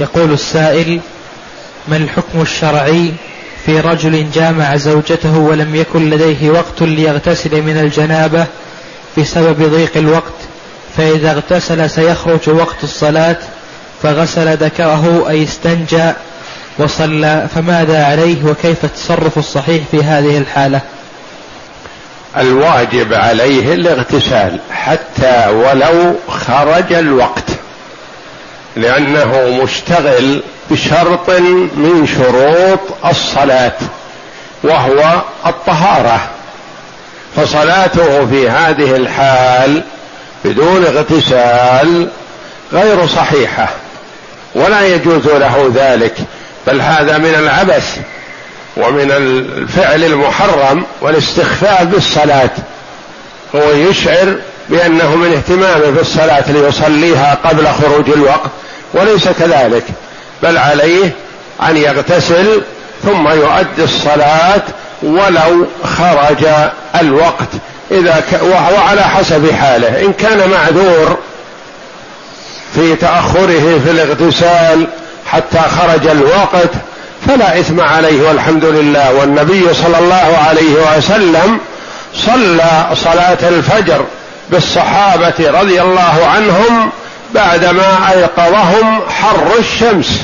يقول 0.00 0.32
السائل 0.32 1.00
ما 1.88 1.96
الحكم 1.96 2.40
الشرعي 2.40 3.12
في 3.66 3.80
رجل 3.80 4.30
جامع 4.30 4.76
زوجته 4.76 5.38
ولم 5.38 5.74
يكن 5.74 6.10
لديه 6.10 6.50
وقت 6.50 6.82
ليغتسل 6.82 7.62
من 7.62 7.78
الجنابة 7.78 8.46
بسبب 9.18 9.62
ضيق 9.62 9.96
الوقت؟ 9.96 10.32
فإذا 10.96 11.30
اغتسل 11.30 11.90
سيخرج 11.90 12.48
وقت 12.48 12.84
الصلاة 12.84 13.36
فغسل 14.02 14.56
ذكره 14.56 15.26
أي 15.28 15.44
استنجى 15.44 16.12
وصلى 16.78 17.46
فماذا 17.54 18.04
عليه 18.04 18.44
وكيف 18.44 18.84
التصرف 18.84 19.38
الصحيح 19.38 19.84
في 19.90 20.04
هذه 20.04 20.38
الحالة؟ 20.38 20.80
الواجب 22.36 23.14
عليه 23.14 23.74
الاغتسال 23.74 24.58
حتى 24.70 25.48
ولو 25.48 26.14
خرج 26.28 26.92
الوقت. 26.92 27.49
لأنه 28.76 29.60
مشتغل 29.62 30.42
بشرط 30.70 31.30
من 31.76 32.06
شروط 32.16 32.80
الصلاة 33.10 33.76
وهو 34.62 35.22
الطهارة. 35.46 36.20
فصلاته 37.36 38.26
في 38.26 38.48
هذه 38.48 38.96
الحال 38.96 39.82
بدون 40.44 40.84
اغتسال 40.84 42.08
غير 42.72 43.06
صحيحة 43.06 43.68
ولا 44.54 44.86
يجوز 44.86 45.26
له 45.26 45.72
ذلك 45.74 46.14
بل 46.66 46.80
هذا 46.80 47.18
من 47.18 47.34
العبث 47.34 47.98
ومن 48.76 49.10
الفعل 49.10 50.04
المحرم 50.04 50.84
والاستخفاف 51.00 51.82
بالصلاة. 51.82 52.50
هو 53.54 53.70
يشعر 53.70 54.36
بأنه 54.70 55.16
من 55.16 55.32
اهتمامه 55.32 55.90
بالصلاة 55.90 56.44
ليصليها 56.50 57.38
قبل 57.44 57.66
خروج 57.66 58.10
الوقت 58.10 58.50
وليس 58.94 59.28
كذلك 59.28 59.84
بل 60.42 60.58
عليه 60.58 61.10
أن 61.68 61.76
يغتسل 61.76 62.62
ثم 63.04 63.28
يؤدي 63.28 63.84
الصلاة 63.84 64.62
ولو 65.02 65.66
خرج 65.84 66.46
الوقت. 67.00 67.48
إذا 67.90 68.22
ك... 68.30 68.42
وهو 68.42 68.76
على 68.76 69.02
حسب 69.02 69.50
حاله. 69.52 70.04
إن 70.04 70.12
كان 70.12 70.50
معذور 70.50 71.18
في 72.74 72.96
تأخره 72.96 73.80
في 73.84 73.90
الاغتسال 73.90 74.86
حتى 75.26 75.58
خرج 75.58 76.06
الوقت 76.06 76.70
فلا 77.28 77.60
إثم 77.60 77.80
عليه 77.80 78.28
والحمد 78.28 78.64
لله. 78.64 79.14
والنبي 79.14 79.74
صلى 79.74 79.98
الله 79.98 80.38
عليه 80.48 80.96
وسلم 80.96 81.58
صلى 82.14 82.86
صلاة 82.94 83.48
الفجر 83.48 84.04
بالصحابة 84.50 85.34
رضي 85.60 85.82
الله 85.82 86.26
عنهم 86.34 86.90
بعدما 87.34 88.12
أيقظهم 88.12 89.00
حر 89.08 89.58
الشمس. 89.58 90.22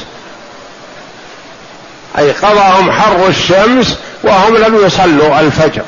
أيقظهم 2.18 2.92
حر 2.92 3.28
الشمس 3.28 3.98
وهم 4.22 4.56
لم 4.56 4.86
يصلوا 4.86 5.40
الفجر. 5.40 5.82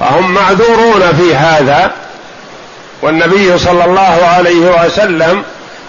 فهم 0.00 0.34
معذورون 0.34 1.12
في 1.18 1.34
هذا. 1.34 1.90
والنبي 3.02 3.58
صلى 3.58 3.84
الله 3.84 4.28
عليه 4.36 4.84
وسلم 4.84 5.42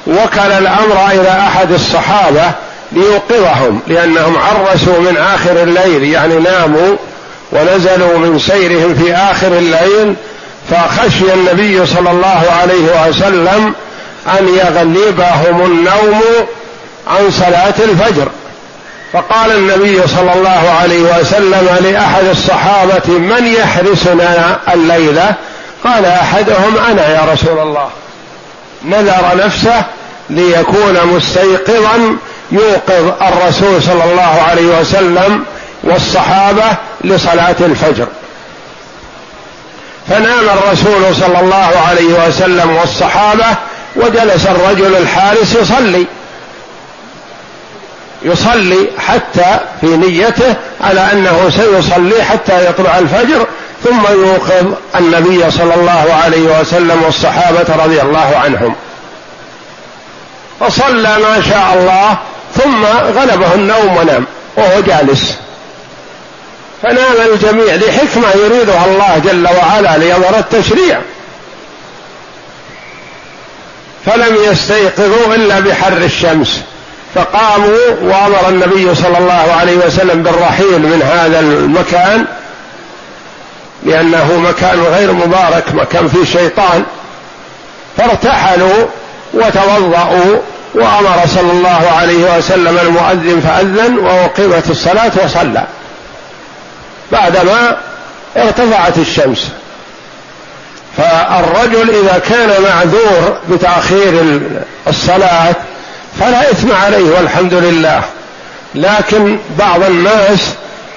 وكل 0.07 0.51
الأمر 0.51 1.07
إلى 1.11 1.29
أحد 1.29 1.71
الصحابة 1.71 2.51
ليوقظهم 2.91 3.79
لأنهم 3.87 4.37
عرسوا 4.37 4.99
من 4.99 5.17
آخر 5.17 5.63
الليل 5.63 6.03
يعني 6.03 6.35
ناموا 6.35 6.95
ونزلوا 7.51 8.17
من 8.17 8.39
سيرهم 8.39 8.95
في 8.95 9.15
آخر 9.15 9.47
الليل 9.47 10.15
فخشي 10.71 11.33
النبي 11.33 11.85
صلى 11.85 12.11
الله 12.11 12.43
عليه 12.61 13.07
وسلم 13.09 13.73
أن 14.39 14.47
يغلبهم 14.47 15.65
النوم 15.65 16.21
عن 17.07 17.31
صلاة 17.31 17.73
الفجر. 17.79 18.27
فقال 19.13 19.51
النبي 19.51 20.07
صلى 20.07 20.33
الله 20.33 20.69
عليه 20.81 21.19
وسلم 21.19 21.77
لأحد 21.81 22.25
الصحابة 22.25 23.07
من 23.07 23.47
يحرسنا 23.47 24.59
الليلة 24.73 25.33
قال 25.83 26.05
أحدهم 26.05 26.77
أنا 26.91 27.07
يا 27.07 27.33
رسول 27.33 27.59
الله. 27.59 27.89
نذر 28.85 29.45
نفسه 29.45 29.83
ليكون 30.29 30.97
مستيقظا 31.05 32.17
يوقظ 32.51 33.11
الرسول 33.21 33.83
صلى 33.83 34.03
الله 34.03 34.43
عليه 34.49 34.79
وسلم 34.79 35.43
والصحابة 35.83 36.63
لصلاة 37.03 37.55
الفجر. 37.59 38.07
فنام 40.09 40.49
الرسول 40.49 41.15
صلى 41.15 41.39
الله 41.39 41.71
عليه 41.89 42.27
وسلم 42.27 42.75
والصحابة 42.75 43.45
وجلس 43.95 44.47
الرجل 44.47 44.95
الحارس 44.95 45.55
يصلي. 45.55 46.05
يصلي 48.23 48.87
حتى 49.07 49.59
في 49.81 49.87
نيته 49.87 50.55
على 50.81 51.11
أنه 51.11 51.49
سيصلي 51.49 52.23
حتى 52.23 52.69
يطلع 52.69 52.97
الفجر 52.97 53.47
ثم 53.83 54.01
يوقظ 54.11 54.73
النبي 54.95 55.51
صلى 55.51 55.75
الله 55.75 56.19
عليه 56.23 56.59
وسلم 56.59 57.03
والصحابة 57.03 57.85
رضي 57.85 58.01
الله 58.01 58.37
عنهم. 58.43 58.75
فصلى 60.59 61.17
ما 61.17 61.41
شاء 61.49 61.73
الله 61.73 62.17
ثم 62.55 62.85
غلبه 63.19 63.53
النوم 63.53 63.97
ونام 63.97 64.25
وهو 64.57 64.81
جالس. 64.81 65.37
فنام 66.81 67.31
الجميع 67.33 67.75
لحكمة 67.75 68.27
يريدها 68.45 68.85
الله 68.85 69.21
جل 69.25 69.47
وعلا 69.57 69.97
ليظهر 69.97 70.39
التشريع. 70.39 70.99
فلم 74.05 74.37
يستيقظوا 74.51 75.35
إلا 75.35 75.59
بحر 75.59 75.93
الشمس 75.93 76.61
فقاموا 77.15 77.77
وأمر 78.01 78.49
النبي 78.49 78.95
صلى 78.95 79.17
الله 79.17 79.55
عليه 79.59 79.75
وسلم 79.75 80.23
بالرحيل 80.23 80.79
من 80.79 81.01
هذا 81.01 81.39
المكان 81.39 82.25
لأنه 83.85 84.37
مكان 84.37 84.79
غير 84.79 85.11
مبارك 85.11 85.63
مكان 85.73 86.07
فيه 86.07 86.25
شيطان. 86.25 86.83
فارتحلوا 87.97 88.85
وتوضأوا 89.33 90.37
وأمر 90.75 91.21
صلى 91.25 91.51
الله 91.51 91.91
عليه 91.99 92.37
وسلم 92.37 92.79
المؤذن 92.79 93.41
فأذن 93.47 93.97
وأقيمت 93.97 94.69
الصلاة 94.69 95.11
وصلى. 95.25 95.63
بعدما 97.11 97.77
ارتفعت 98.37 98.97
الشمس. 98.97 99.49
فالرجل 100.97 101.89
إذا 101.89 102.21
كان 102.29 102.61
معذور 102.63 103.37
بتأخير 103.49 104.39
الصلاة 104.87 105.55
فلا 106.19 106.51
إثم 106.51 106.71
عليه 106.71 107.11
والحمد 107.17 107.53
لله. 107.53 108.01
لكن 108.75 109.39
بعض 109.59 109.83
الناس 109.83 110.39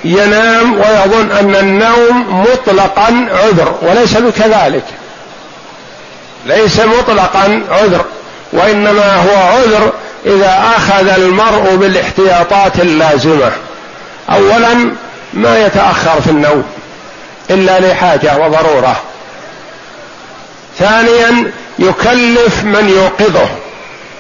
ينام 0.05 0.75
ويظن 0.75 1.33
أن 1.33 1.57
النوم 1.57 2.43
مطلقا 2.43 3.29
عذر 3.31 3.75
وليس 3.83 4.17
بكذلك. 4.17 4.85
ليس 6.47 6.81
مطلقا 6.81 7.63
عذر 7.71 8.05
وإنما 8.53 9.17
هو 9.17 9.37
عذر 9.37 9.93
إذا 10.27 10.63
أخذ 10.77 11.09
المرء 11.09 11.75
بالاحتياطات 11.75 12.81
اللازمة. 12.81 13.53
اولا 14.31 14.93
ما 15.35 15.67
يتأخر 15.67 16.21
في 16.21 16.31
النوم 16.31 16.65
إلا 17.51 17.81
لحاجة 17.81 18.37
وضرورة. 18.37 18.97
ثانيا 20.79 21.53
يكلف 21.79 22.65
من 22.65 22.89
يوقظه 22.89 23.49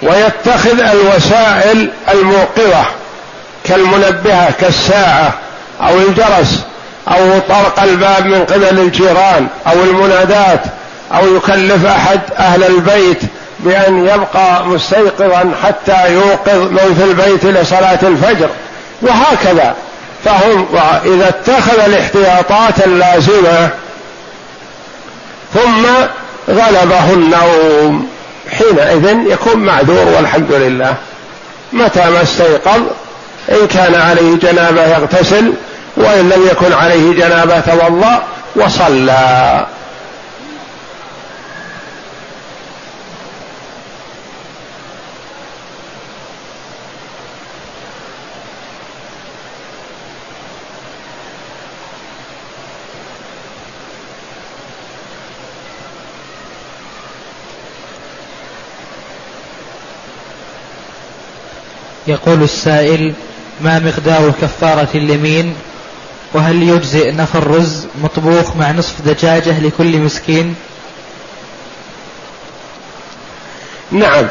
ويتخذ 0.02 0.80
الوسائل 0.80 1.90
الموقظة 2.12 2.84
كالمنبهة 3.64 4.50
كالساعة 4.60 5.32
أو 5.80 5.98
الجرس 5.98 6.60
أو 7.08 7.38
طرق 7.48 7.82
الباب 7.82 8.26
من 8.26 8.44
قبل 8.44 8.78
الجيران 8.78 9.46
أو 9.66 9.72
المنادات 9.72 10.60
أو 11.14 11.36
يكلف 11.36 11.86
أحد 11.86 12.20
أهل 12.38 12.64
البيت 12.64 13.20
بأن 13.60 14.06
يبقى 14.06 14.66
مستيقظا 14.66 15.52
حتى 15.64 16.12
يوقظ 16.12 16.70
من 16.70 16.94
في 16.98 17.04
البيت 17.04 17.44
لصلاة 17.44 17.98
الفجر 18.02 18.48
وهكذا. 19.02 19.74
فهم 20.24 20.66
إذا 21.04 21.28
اتخذ 21.28 21.80
الاحتياطات 21.80 22.86
اللازمة 22.86 23.70
ثم 25.54 25.86
غلبه 26.48 27.12
النوم. 27.12 28.08
حينئذ 28.50 29.32
يكون 29.32 29.56
معذور 29.56 30.08
والحمد 30.16 30.52
لله. 30.52 30.94
متى 31.72 32.10
ما 32.10 32.22
استيقظ 32.22 32.80
إن 33.48 33.66
كان 33.66 33.94
عليه 33.94 34.36
جنابة 34.36 34.86
يغتسل 34.86 35.52
وإن 35.96 36.28
لم 36.28 36.46
يكن 36.50 36.72
عليه 36.72 37.12
جنابة 37.12 37.60
توضأ 37.60 38.22
وصلى. 38.56 39.66
يقول 62.06 62.42
السائل 62.42 63.14
ما 63.60 63.78
مقدار 63.78 64.32
كفارة 64.42 64.88
اليمين؟ 64.94 65.54
وهل 66.34 66.62
يجزئ 66.62 67.12
نفر 67.12 67.46
رز 67.46 67.86
مطبوخ 68.02 68.56
مع 68.56 68.70
نصف 68.70 69.00
دجاجة 69.00 69.60
لكل 69.60 69.98
مسكين؟ 69.98 70.54
نعم 73.90 74.26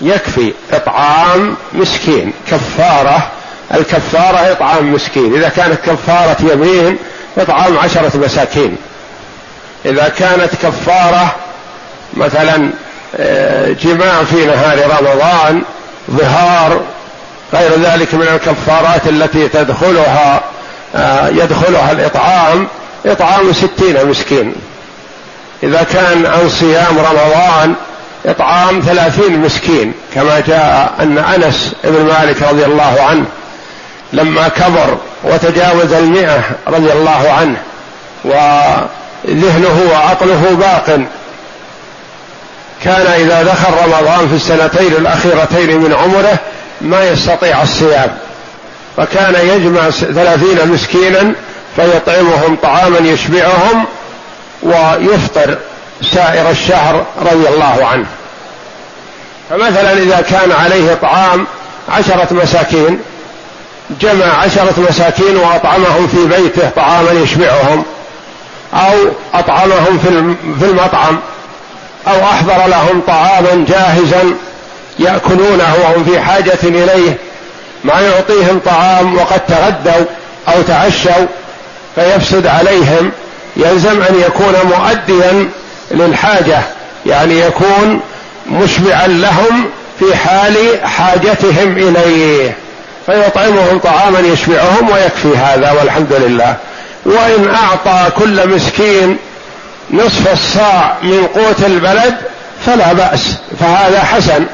يكفي 0.00 0.52
إطعام 0.72 1.56
مسكين. 1.72 2.32
كفارة 2.50 3.30
الكفارة 3.74 4.52
إطعام 4.52 4.94
مسكين. 4.94 5.34
إذا 5.34 5.48
كانت 5.48 5.78
كفارة 5.86 6.36
يمين 6.52 6.98
إطعام 7.38 7.78
عشرة 7.78 8.16
مساكين. 8.16 8.76
إذا 9.84 10.08
كانت 10.08 10.50
كفارة 10.62 11.34
مثلا 12.14 12.70
آه، 13.16 13.72
جماع 13.72 14.24
في 14.24 14.46
نهار 14.46 14.78
رمضان 14.78 15.62
ظهار 16.10 16.80
غير 17.54 17.70
ذلك 17.80 18.14
من 18.14 18.28
الكفارات 18.34 19.06
التي 19.06 19.48
تدخلها 19.48 20.40
آه، 20.96 21.28
يدخلها 21.28 21.92
الإطعام 21.92 22.68
إطعام 23.06 23.52
ستين 23.52 24.06
مسكين. 24.06 24.54
إذا 25.62 25.82
كان 25.82 26.26
عن 26.26 26.48
صيام 26.48 26.98
رمضان 26.98 27.74
إطعام 28.26 28.80
ثلاثين 28.80 29.40
مسكين 29.40 29.92
كما 30.14 30.40
جاء 30.40 30.94
أن 31.00 31.18
أنس 31.18 31.74
بن 31.84 32.04
مالك 32.04 32.42
رضي 32.42 32.64
الله 32.64 33.02
عنه 33.02 33.24
لما 34.12 34.48
كبر 34.48 34.96
وتجاوز 35.24 35.92
المئة 35.92 36.40
رضي 36.68 36.92
الله 36.92 37.32
عنه 37.32 37.56
وذهنه 38.24 39.90
وعقله 39.92 40.56
باق 40.60 41.00
كان 42.84 43.06
إذا 43.06 43.42
دخل 43.42 43.72
رمضان 43.84 44.28
في 44.28 44.34
السنتين 44.34 44.92
الأخيرتين 44.92 45.78
من 45.78 45.94
عمره 45.94 46.38
ما 46.80 47.04
يستطيع 47.04 47.62
الصيام. 47.62 48.16
فكان 48.96 49.34
يجمع 49.48 49.90
ثلاثين 49.90 50.68
مسكينا 50.68 51.32
فيطعمهم 51.76 52.56
طعاما 52.62 52.98
يشبعهم 52.98 53.84
ويفطر 54.62 55.58
سائر 56.12 56.50
الشهر 56.50 57.04
رضي 57.20 57.48
الله 57.48 57.86
عنه. 57.86 58.06
فمثلا 59.50 59.92
إذا 59.92 60.20
كان 60.20 60.52
عليه 60.52 60.94
طعام 60.94 61.46
عشرة 61.88 62.28
مساكين 62.30 63.00
جمع 64.00 64.24
عشرة 64.24 64.74
مساكين 64.88 65.36
وأطعمهم 65.36 66.06
في 66.06 66.26
بيته 66.26 66.70
طعاما 66.76 67.10
يشبعهم 67.10 67.84
أو 68.74 68.94
أطعمهم 69.34 69.98
في 70.60 70.64
المطعم. 70.64 71.20
أو 72.08 72.24
أحضر 72.24 72.66
لهم 72.66 73.02
طعاما 73.06 73.64
جاهزا 73.68 74.34
يأكلونه 74.98 75.74
وهم 75.82 76.04
في 76.04 76.20
حاجة 76.20 76.58
إليه 76.62 77.16
ما 77.84 78.00
يعطيهم 78.00 78.60
طعام 78.64 79.16
وقد 79.16 79.40
تغدوا 79.40 80.06
أو 80.48 80.62
تعشوا 80.62 81.26
فيفسد 81.94 82.46
عليهم 82.46 83.10
يلزم 83.56 84.02
أن 84.02 84.20
يكون 84.26 84.54
مؤديا 84.64 85.48
للحاجة 85.90 86.58
يعني 87.06 87.40
يكون 87.40 88.00
مشبعا 88.50 89.06
لهم 89.06 89.64
في 90.00 90.16
حال 90.16 90.56
حاجتهم 90.84 91.76
إليه 91.76 92.56
فيطعمهم 93.06 93.78
طعاما 93.78 94.18
يشبعهم 94.18 94.90
ويكفي 94.90 95.36
هذا 95.36 95.72
والحمد 95.72 96.12
لله. 96.12 96.56
وإن 97.04 97.54
أعطى 97.54 98.10
كل 98.10 98.48
مسكين 98.48 99.16
نصف 99.90 100.32
الصاع 100.32 100.94
من 101.02 101.26
قوت 101.26 101.66
البلد 101.66 102.14
فلا 102.66 102.92
بأس 102.92 103.36
فهذا 103.60 104.00
حسن. 104.00 104.46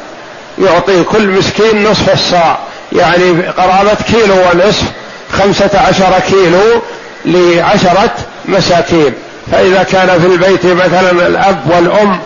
يعطي 0.59 1.03
كل 1.03 1.27
مسكين 1.29 1.85
نصف 1.91 2.13
الصاع 2.13 2.59
يعني 2.93 3.43
قرابة 3.43 3.95
كيلو 3.95 4.35
ونصف 4.35 4.85
خمسة 5.33 5.71
عشر 5.89 6.21
كيلو 6.31 6.83
لعشرة 7.25 8.15
مساكين. 8.45 9.13
فإذا 9.53 9.83
كان 9.83 10.21
في 10.21 10.27
البيت 10.27 10.67
مثلا 10.67 11.11
الأب 11.11 11.59
والأم 11.71 12.19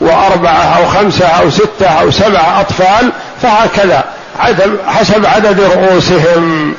وأربعة 0.00 0.78
أو 0.78 0.86
خمسة 0.86 1.26
أو 1.26 1.50
ستة 1.50 1.86
أو 1.86 2.10
سبعة 2.10 2.60
أطفال 2.60 3.12
فهكذا 3.42 4.04
عدد 4.40 4.76
حسب 4.86 5.26
عدد 5.26 5.60
رؤوسهم. 5.60 6.74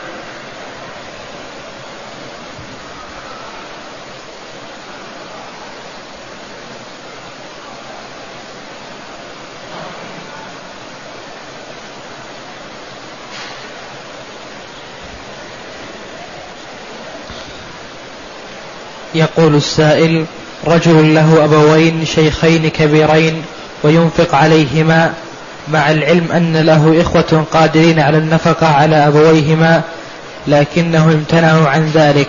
يقول 19.15 19.55
السائل 19.55 20.25
رجل 20.67 21.15
له 21.15 21.43
أبوين 21.45 22.05
شيخين 22.05 22.69
كبيرين 22.69 23.43
وينفق 23.83 24.35
عليهما 24.35 25.13
مع 25.67 25.91
العلم 25.91 26.31
أن 26.31 26.57
له 26.57 27.01
إخوة 27.01 27.45
قادرين 27.53 27.99
على 27.99 28.17
النفقة 28.17 28.67
على 28.67 29.07
أبويهما 29.07 29.81
لكنه 30.47 31.03
امتنعوا 31.03 31.69
عن 31.69 31.91
ذلك 31.93 32.27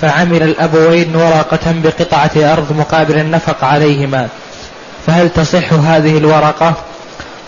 فعمل 0.00 0.42
الأبوين 0.42 1.16
ورقة 1.16 1.74
بقطعة 1.84 2.52
أرض 2.52 2.72
مقابل 2.78 3.18
النفق 3.18 3.64
عليهما. 3.64 4.28
فهل 5.06 5.28
تصح 5.30 5.72
هذه 5.72 6.18
الورقة؟ 6.18 6.74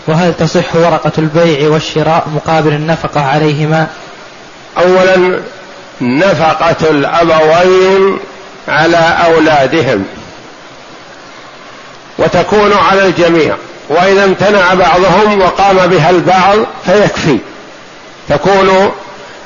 وهل 0.07 0.33
تصح 0.33 0.75
ورقة 0.75 1.11
البيع 1.17 1.69
والشراء 1.69 2.27
مقابل 2.35 2.73
النفقة 2.73 3.21
عليهما؟ 3.21 3.87
أولا 4.77 5.39
نفقة 6.01 6.89
الأبوين 6.89 8.17
على 8.67 9.17
أولادهم 9.25 10.05
وتكون 12.17 12.73
على 12.73 13.05
الجميع 13.05 13.55
وإذا 13.89 14.23
امتنع 14.23 14.73
بعضهم 14.73 15.41
وقام 15.41 15.77
بها 15.87 16.09
البعض 16.09 16.57
فيكفي. 16.85 17.37
تكون 18.29 18.91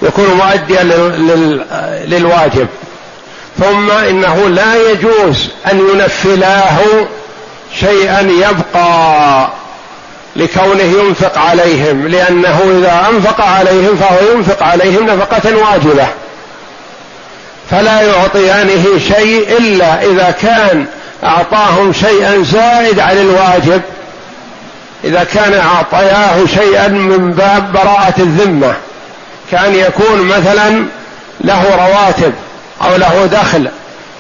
يكون 0.02 0.26
مؤديا 0.34 0.84
للواجب. 2.06 2.68
ثم 3.60 3.92
إنه 3.92 4.50
لا 4.50 4.92
يجوز 4.92 5.50
أن 5.72 5.90
ينفلاه 5.94 6.78
شيئا 7.80 8.22
يبقى 8.22 9.48
لكونه 10.36 10.84
ينفق 10.84 11.38
عليهم 11.38 12.08
لأنه 12.08 12.62
إذا 12.80 13.08
أنفق 13.10 13.42
عليهم 13.42 13.96
فهو 13.96 14.34
ينفق 14.36 14.64
عليهم 14.64 15.06
نفقة 15.06 15.58
واجبة. 15.58 16.08
فلا 17.72 18.02
يعطيانه 18.02 19.00
شيء 19.08 19.58
إلا 19.60 20.04
إذا 20.04 20.36
كان 20.42 20.86
أعطاهم 21.24 21.94
شيئا 21.94 22.44
زائد 22.44 23.00
عن 23.00 23.18
الواجب. 23.18 23.82
إذا 25.04 25.24
كان 25.24 25.54
أعطياه 25.54 26.46
شيئا 26.46 26.88
من 26.88 27.32
باب 27.32 27.74
براءة 27.74 28.14
الذمة 28.18 28.74
كأن 29.52 29.76
يكون 29.76 30.22
مثلا 30.22 30.86
له 31.42 31.76
رواتب 31.76 32.34
أو 32.82 32.96
له 32.96 33.26
دخل 33.26 33.68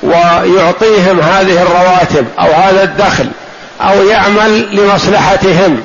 ويعطيهم 0.03 1.19
هذه 1.19 1.61
الرواتب 1.61 2.25
أو 2.39 2.51
هذا 2.51 2.83
الدخل 2.83 3.27
أو 3.81 4.07
يعمل 4.07 4.75
لمصلحتهم. 4.75 5.81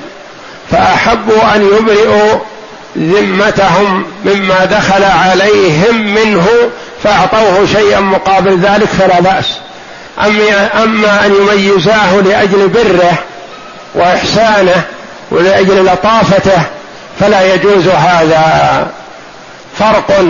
فاحبوا 0.70 1.54
أن 1.56 1.66
يبرئوا 1.78 2.38
ذمتهم 2.98 4.04
مما 4.24 4.64
دخل 4.64 5.04
عليهم 5.04 6.14
منه 6.14 6.46
فأعطوه 7.02 7.66
شيئا 7.66 8.00
مقابل 8.00 8.60
ذلك 8.60 8.88
فلا 8.88 9.20
بأس. 9.20 9.46
اما 10.82 11.26
أن 11.26 11.34
يميزاه 11.34 12.14
لأجل 12.14 12.68
بره 12.68 13.18
وإحسانه 13.94 14.82
ولأجل 15.30 15.86
لطافته 15.86 16.62
فلا 17.20 17.54
يجوز 17.54 17.88
هذا. 17.88 18.86
فرق 19.78 20.24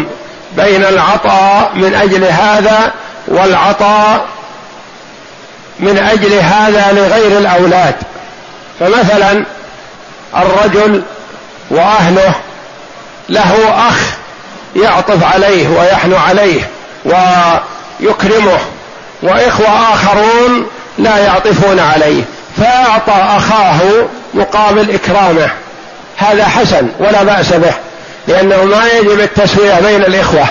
بين 0.57 0.85
العطاء 0.85 1.71
من 1.75 1.95
أجل 1.95 2.25
هذا 2.25 2.93
والعطاء 3.29 4.27
من 5.81 5.99
أجل 5.99 6.33
هذا 6.33 6.93
لغير 6.93 7.39
الأولاد. 7.39 7.95
فمثلا 8.81 9.45
الرجل 10.37 11.03
وأهله 11.71 12.35
له 13.29 13.75
أخ 13.89 14.22
يعطف 14.77 15.35
عليه 15.35 15.69
ويحنو 15.69 16.17
عليه 16.17 16.71
ويكرمه 17.05 18.59
وإخوة 19.23 19.93
آخرون 19.95 20.67
لا 20.99 21.19
يعطفون 21.19 21.79
عليه. 21.81 22.23
فأعطى 22.57 23.37
أخاه 23.37 23.79
مقابل 24.35 24.95
إكرامه. 24.95 25.51
هذا 26.17 26.45
حسن 26.45 26.89
ولا 26.99 27.23
بأس 27.23 27.53
به 27.53 27.73
لأنه 28.29 28.65
ما 28.65 28.87
يجب 28.87 29.21
التسوية 29.21 29.81
بين 29.81 30.03
الإخوة. 30.03 30.45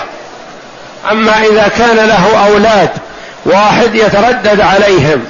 أما 1.10 1.44
إذا 1.44 1.70
كان 1.78 1.96
له 1.96 2.46
أولاد 2.46 2.90
واحد 3.46 3.94
يتردد 3.94 4.60
عليهم 4.60 5.24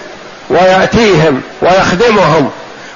ويأتيهم 0.50 1.40
ويخدمهم 1.62 2.50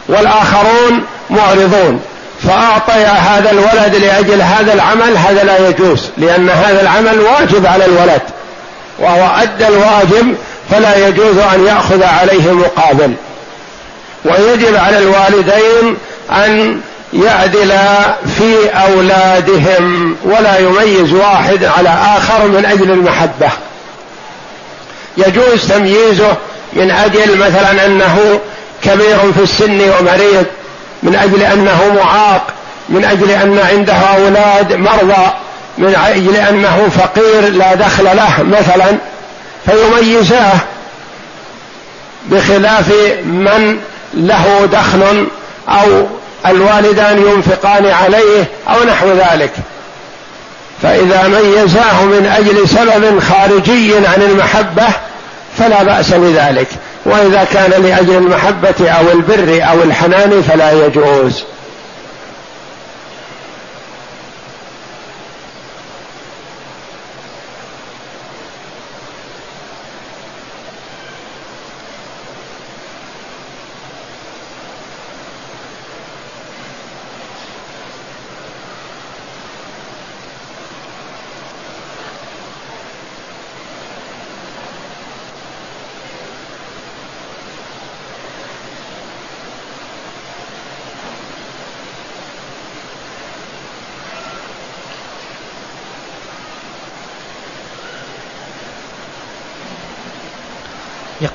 والآخرون 0.09 1.05
معرضون. 1.31 2.01
فأعطي 2.43 3.05
هذا 3.05 3.51
الولد 3.51 3.97
لأجل 3.97 4.43
هذا 4.43 4.73
العمل 4.73 5.17
هذا 5.17 5.45
لا 5.45 5.69
يجوز 5.69 6.11
لأن 6.19 6.51
هذا 6.51 6.81
العمل 6.81 7.21
واجب 7.21 7.67
على 7.67 7.85
الولد 7.85 8.23
وهو 8.99 9.43
أدى 9.43 9.69
الواجب 9.69 10.37
فلا 10.71 11.09
يجوز 11.09 11.39
أن 11.39 11.67
يأخذ 11.67 12.03
عليه 12.03 12.53
مقابل. 12.53 13.13
ويجب 14.25 14.77
على 14.77 14.99
الوالدين 14.99 15.97
أن 16.31 16.81
يعدلا 17.13 18.15
في 18.39 18.69
أولادهم 18.69 20.17
ولا 20.25 20.59
يميز 20.59 21.13
واحد 21.13 21.65
على 21.65 21.89
آخر 21.89 22.47
من 22.47 22.65
أجل 22.65 22.91
المحبة. 22.91 23.51
يجوز 25.17 25.69
تمييزه 25.69 26.37
من 26.73 26.91
أجل 26.91 27.37
مثلا 27.39 27.87
أنه 27.87 28.41
كبير 28.85 29.33
في 29.37 29.43
السن 29.43 29.81
ومريض 29.81 30.45
من 31.07 31.15
أجل 31.15 31.43
انه 31.43 31.93
معاق 31.97 32.47
من 32.89 33.05
أجل 33.05 33.31
أن 33.31 33.59
عنده 33.59 33.95
أولاد 33.95 34.73
مرضى 34.73 35.33
من 35.79 35.95
أجل 35.95 36.37
انه 36.37 36.89
فقير 36.99 37.41
لا 37.41 37.75
دخل 37.75 38.05
له 38.05 38.43
مثلا 38.43 38.99
فيميزاه 39.67 40.59
بخلاف 42.31 42.89
من 43.25 43.79
له 44.15 44.69
دخل 44.73 45.27
أو 45.69 46.07
الوالدان 46.47 47.19
ينفقان 47.19 47.87
عليه 47.87 48.45
أو 48.69 48.85
نحو 48.85 49.13
ذلك. 49.13 49.53
فإذا 50.83 51.29
ميزاه 51.29 52.05
من 52.05 52.27
أجل 52.37 52.69
سبب 52.69 53.21
خارجي 53.21 53.95
عن 53.95 54.23
المحبة 54.23 54.87
فلا 55.59 55.83
بأس 55.83 56.11
بذلك. 56.13 56.69
وإذا 57.07 57.45
كان 57.53 57.83
لأجل 57.83 58.17
المحبة 58.17 58.91
أو 58.91 59.13
البر 59.13 59.65
أو 59.71 59.83
الحنان 59.83 60.43
فلا 60.43 60.87
يجوز. 60.87 61.45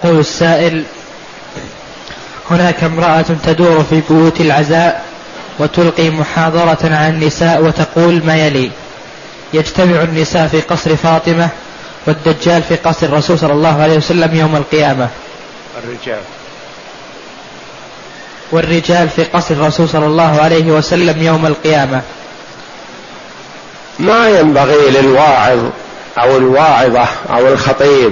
يقول 0.03 0.19
السائل 0.19 0.83
هناك 2.51 2.83
امرأة 2.83 3.25
تدور 3.45 3.83
في 3.83 4.01
بيوت 4.09 4.41
العزاء 4.41 5.05
وتلقي 5.59 6.09
محاضرة 6.09 6.77
عن 6.83 7.09
النساء 7.09 7.63
وتقول 7.63 8.25
ما 8.25 8.37
يلي. 8.37 8.71
يجتمع 9.53 10.01
النساء 10.01 10.47
في 10.47 10.61
قصر 10.61 10.95
فاطمة 10.95 11.49
والدجال 12.07 12.63
في 12.63 12.75
قصر 12.75 13.05
الرسول 13.05 13.39
صلى 13.39 13.53
الله 13.53 13.81
عليه 13.81 13.97
وسلم 13.97 14.35
يوم 14.35 14.55
القيامة. 14.55 15.09
الرجال. 15.83 16.21
والرجال 18.51 19.09
في 19.09 19.23
قصر 19.23 19.53
الرسول 19.53 19.89
صلى 19.89 20.05
الله 20.05 20.41
عليه 20.41 20.71
وسلم 20.71 21.21
يوم 21.21 21.45
القيامة. 21.45 22.01
ما 23.99 24.29
ينبغي 24.29 24.89
للواعظ 24.89 25.59
أو 26.17 26.37
الواعظة 26.37 27.07
أو 27.29 27.47
الخطيب 27.47 28.11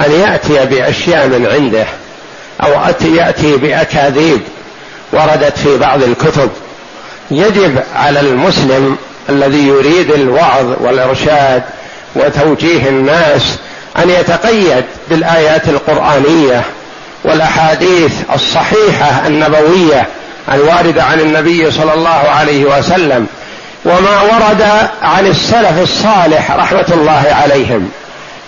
أن 0.00 0.12
يأتي 0.12 0.66
بأشياء 0.66 1.26
من 1.26 1.46
عنده 1.46 1.86
أو 2.62 2.92
يأتي 3.14 3.56
بأكاذيب 3.56 4.40
وردت 5.12 5.58
في 5.58 5.78
بعض 5.78 6.02
الكتب. 6.02 6.50
يجب 7.30 7.80
على 7.94 8.20
المسلم 8.20 8.96
الذي 9.28 9.66
يريد 9.66 10.10
الوعظ 10.10 10.66
والإرشاد 10.80 11.62
وتوجيه 12.14 12.88
الناس 12.88 13.58
أن 13.98 14.10
يتقيد 14.10 14.84
بالآيات 15.10 15.68
القرآنية 15.68 16.62
والأحاديث 17.24 18.12
الصحيحة 18.34 19.26
النبوية 19.26 20.06
الواردة 20.52 21.02
عن 21.02 21.20
النبي 21.20 21.70
صلى 21.70 21.94
الله 21.94 22.28
عليه 22.38 22.64
وسلم 22.64 23.26
وما 23.84 24.22
ورد 24.22 24.66
عن 25.02 25.26
السلف 25.26 25.82
الصالح 25.82 26.50
رحمة 26.50 26.86
الله 26.90 27.36
عليهم. 27.42 27.90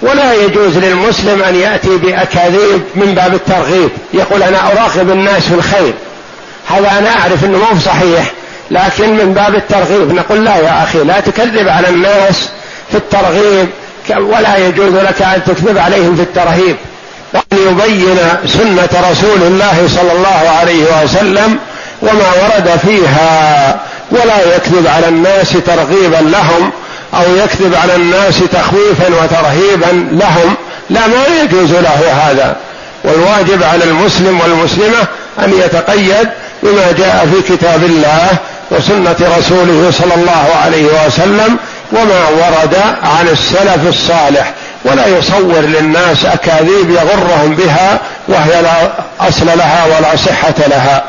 ولا 0.02 0.34
يجوز 0.34 0.78
للمسلم 0.78 1.42
أن 1.42 1.54
يأتي 1.54 1.96
بأكاذيب 1.96 2.82
من 2.94 3.14
باب 3.14 3.34
الترغيب. 3.34 3.90
يقول 4.14 4.42
أنا 4.42 4.72
أراقب 4.72 5.10
الناس 5.10 5.42
في 5.42 5.54
الخير. 5.54 5.92
هذا 6.68 6.98
أنا 6.98 7.10
أعرف 7.10 7.44
إنه 7.44 7.58
مو 7.58 7.80
صحيح 7.80 8.30
لكن 8.70 9.16
من 9.16 9.32
باب 9.34 9.54
الترغيب 9.54 10.12
نقول 10.12 10.44
لا 10.44 10.56
يا 10.56 10.82
أخي 10.82 10.98
لا 11.04 11.20
تكذب 11.20 11.68
على 11.68 11.88
الناس 11.88 12.48
في 12.90 12.96
الترغيب 12.96 13.68
ولا 14.10 14.56
يجوز 14.56 14.94
لك 14.94 15.22
أن 15.22 15.42
تكذب 15.46 15.78
عليهم 15.78 16.16
في 16.16 16.22
الترهيب. 16.22 16.76
وأن 17.34 17.58
يبين 17.68 18.18
سنة 18.46 19.10
رسول 19.10 19.42
الله 19.42 19.88
صلى 19.88 20.12
الله 20.12 20.50
عليه 20.60 21.04
وسلم 21.04 21.58
وما 22.02 22.32
ورد 22.42 22.78
فيها 22.86 23.80
ولا 24.10 24.56
يكذب 24.56 24.86
على 24.86 25.08
الناس 25.08 25.52
ترغيبا 25.66 26.16
لهم. 26.16 26.70
أو 27.14 27.37
يكذب 27.37 27.75
على 27.83 27.94
الناس 27.94 28.38
تخويفا 28.53 29.22
وترهيبا 29.22 30.09
لهم 30.12 30.55
لا 30.90 31.07
ما 31.07 31.42
يجوز 31.42 31.72
له 31.72 32.12
هذا. 32.12 32.57
والواجب 33.05 33.62
على 33.62 33.85
المسلم 33.85 34.40
والمسلمة 34.40 35.07
أن 35.38 35.53
يتقيد 35.53 36.29
بما 36.62 36.92
جاء 36.98 37.29
في 37.33 37.57
كتاب 37.57 37.85
الله 37.85 38.29
وسنة 38.70 39.16
رسوله 39.38 39.90
صلى 39.90 40.14
الله 40.14 40.46
عليه 40.64 40.85
وسلم 41.07 41.57
وما 41.92 42.29
ورد 42.29 42.77
عن 43.03 43.29
السلف 43.29 43.88
الصالح. 43.88 44.53
ولا 44.85 45.07
يصور 45.07 45.61
للناس 45.61 46.25
أكاذيب 46.25 46.90
يغرهم 46.90 47.55
بها 47.55 47.98
وهي 48.29 48.62
لا 48.62 48.92
أصل 49.20 49.46
لها 49.46 49.85
ولا 49.85 50.16
صحة 50.16 50.55
لها. 50.68 51.05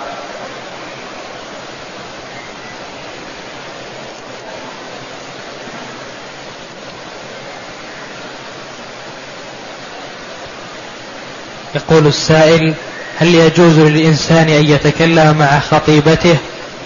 يقول 11.76 12.08
السائل 12.08 12.74
هل 13.20 13.36
يجوز 13.36 13.80
للإنسان 13.80 14.50
أن 14.50 14.66
يتكلم 14.66 15.36
مع 15.40 15.60
خطيبته 15.60 16.38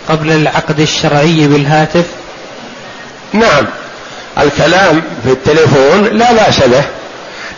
قبل 0.09 0.31
العقد 0.31 0.79
الشرعي 0.79 1.47
بالهاتف؟ 1.47 2.05
نعم. 3.33 3.65
الكلام 4.41 5.01
في 5.23 5.31
التليفون 5.31 6.03
لا 6.03 6.33
بأس 6.33 6.59
به 6.59 6.83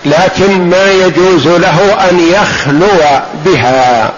لكن 0.06 0.70
ما 0.70 0.92
يجوز 0.92 1.48
له 1.48 2.10
أن 2.10 2.20
يخلو 2.20 2.88
بها. 3.46 4.12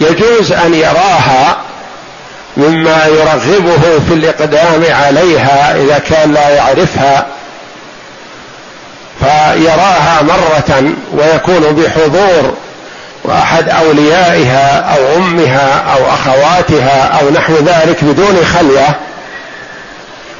يجوز 0.00 0.52
أن 0.52 0.74
يراها 0.74 1.56
مما 2.56 3.06
يرغبه 3.06 3.98
في 4.08 4.14
الإقدام 4.14 4.84
عليها 4.90 5.76
إذا 5.76 5.98
كان 5.98 6.32
لا 6.32 6.48
يعرفها. 6.48 7.26
فيراها 9.22 10.22
مرة 10.22 10.82
ويكون 11.12 11.60
بحضور 11.60 12.54
وأحد 13.24 13.68
أوليائها 13.68 14.94
أو 14.96 15.16
أمها 15.16 15.84
أو 15.94 16.14
أخواتها 16.14 17.20
أو 17.20 17.30
نحو 17.30 17.54
ذلك 17.54 18.04
بدون 18.04 18.44
خلوه 18.54 18.88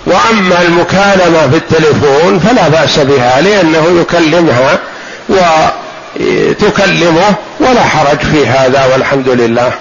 وأما 0.06 0.62
المكالمة 0.62 1.50
في 1.50 1.56
التليفون 1.56 2.38
فلا 2.38 2.68
بأس 2.68 2.98
بها 2.98 3.40
لأنه 3.40 4.00
يكلمها 4.00 4.78
وتكلمه 5.28 7.34
ولا 7.60 7.82
حرج 7.82 8.18
في 8.18 8.46
هذا 8.46 8.84
والحمد 8.92 9.28
لله. 9.28 9.72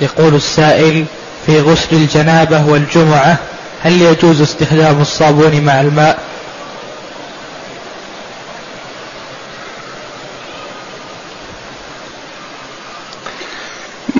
يقول 0.00 0.34
السائل 0.34 1.04
في 1.46 1.60
غسل 1.60 1.96
الجنابة 1.96 2.64
والجمعة 2.66 3.36
هل 3.82 4.02
يجوز 4.02 4.42
استخدام 4.42 5.00
الصابون 5.00 5.60
مع 5.60 5.80
الماء؟ 5.80 6.18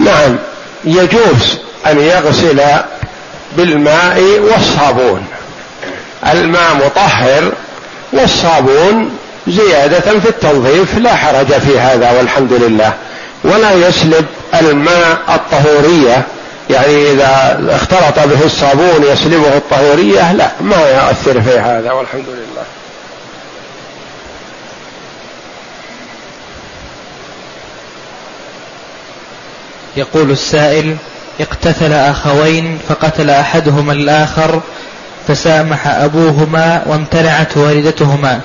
نعم 0.01 0.39
يجوز 0.85 1.59
أن 1.87 2.01
يغسل 2.01 2.61
بالماء 3.57 4.21
والصابون. 4.41 5.27
الماء 6.33 6.75
مطهر 6.75 7.53
والصابون 8.13 9.11
زيادة 9.49 10.21
في 10.21 10.29
التنظيف 10.29 10.99
لا 10.99 11.15
حرج 11.15 11.47
في 11.47 11.79
هذا 11.79 12.11
والحمد 12.11 12.53
لله. 12.53 12.93
ولا 13.45 13.73
يسلب 13.73 14.27
الماء 14.61 15.19
الطهورية. 15.29 16.23
يعني 16.71 17.11
إذا 17.13 17.61
اختلط 17.71 18.29
به 18.29 18.45
الصابون 18.45 19.05
يسلبه 19.13 19.57
الطهورية 19.57 20.33
لا 20.33 20.51
ما 20.61 20.77
يؤثر 20.77 21.43
في 21.43 21.59
هذا 21.59 21.93
والحمد 21.93 22.29
لله. 22.29 22.65
يقول 29.97 30.31
السائل 30.31 30.97
اقتتل 31.41 31.93
أخوين 31.93 32.79
فقتل 32.89 33.31
أحدهما 33.31 33.93
الآخر 33.93 34.61
فسامح 35.29 35.87
أبوهما 35.87 36.83
وامتنعت 36.87 37.57
والدتهما 37.57 38.41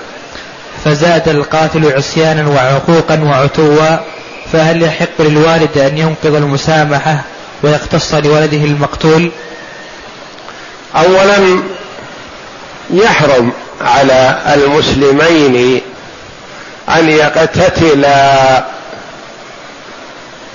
فزاد 0.86 1.30
القاتل 1.30 1.94
عصيانا 1.94 2.48
وعقوقا 2.48 3.20
وعتوا 3.24 3.98
فهل 4.52 4.84
يحق 4.84 5.22
للوالد 5.22 5.78
أن 5.78 5.98
ينقض 5.98 6.36
المسامحة 6.36 7.22
ويقتص 7.64 8.14
لولده 8.14 8.58
المقتول؟ 8.58 9.32
اولا 10.96 11.60
يحرم 12.90 13.52
على 13.82 14.38
المسلمين 14.54 15.82
أن 16.90 17.10
يقتتلا 17.10 18.64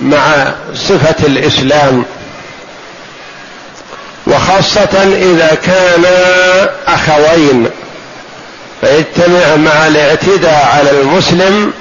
مع 0.01 0.53
صفة 0.73 1.25
الإسلام 1.27 2.05
وخاصة 4.27 5.03
إذا 5.03 5.57
كانا 5.63 6.69
أخوين 6.87 7.69
فيجتمع 8.81 9.55
مع 9.55 9.87
الاعتداء 9.87 10.65
على 10.77 10.91
المسلم 10.91 11.73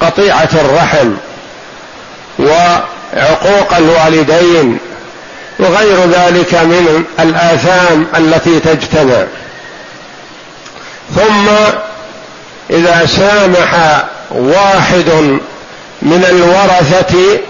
قطيعة 0.00 0.48
الرحم. 0.54 1.12
وعقوق 2.38 3.76
الوالدين 3.76 4.78
وغير 5.58 6.06
ذلك 6.06 6.54
من 6.54 7.04
الآثام 7.20 8.06
التي 8.16 8.60
تجتمع. 8.60 9.24
ثم 11.14 11.48
إذا 12.70 13.06
سامح 13.06 14.02
واحد 14.30 15.10
من 16.02 16.24
الورثة 16.30 17.40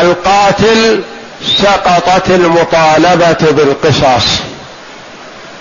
القاتل 0.00 1.02
سقطت 1.62 2.30
المطالبة 2.30 3.50
بالقصاص 3.50 4.24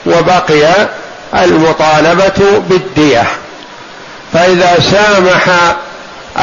وبقي 0.05 0.87
المطالبة 1.33 2.61
بالدية. 2.69 3.23
فإذا 4.33 4.77
سامح 4.91 5.47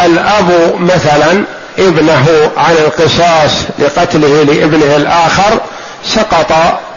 الأب 0.05 0.75
مثلا 0.81 1.45
ابنه 1.79 2.51
عن 2.57 2.73
القصاص 2.73 3.53
لقتله 3.79 4.43
لابنه 4.43 4.97
الآخر 4.97 5.61
سقط 6.05 6.53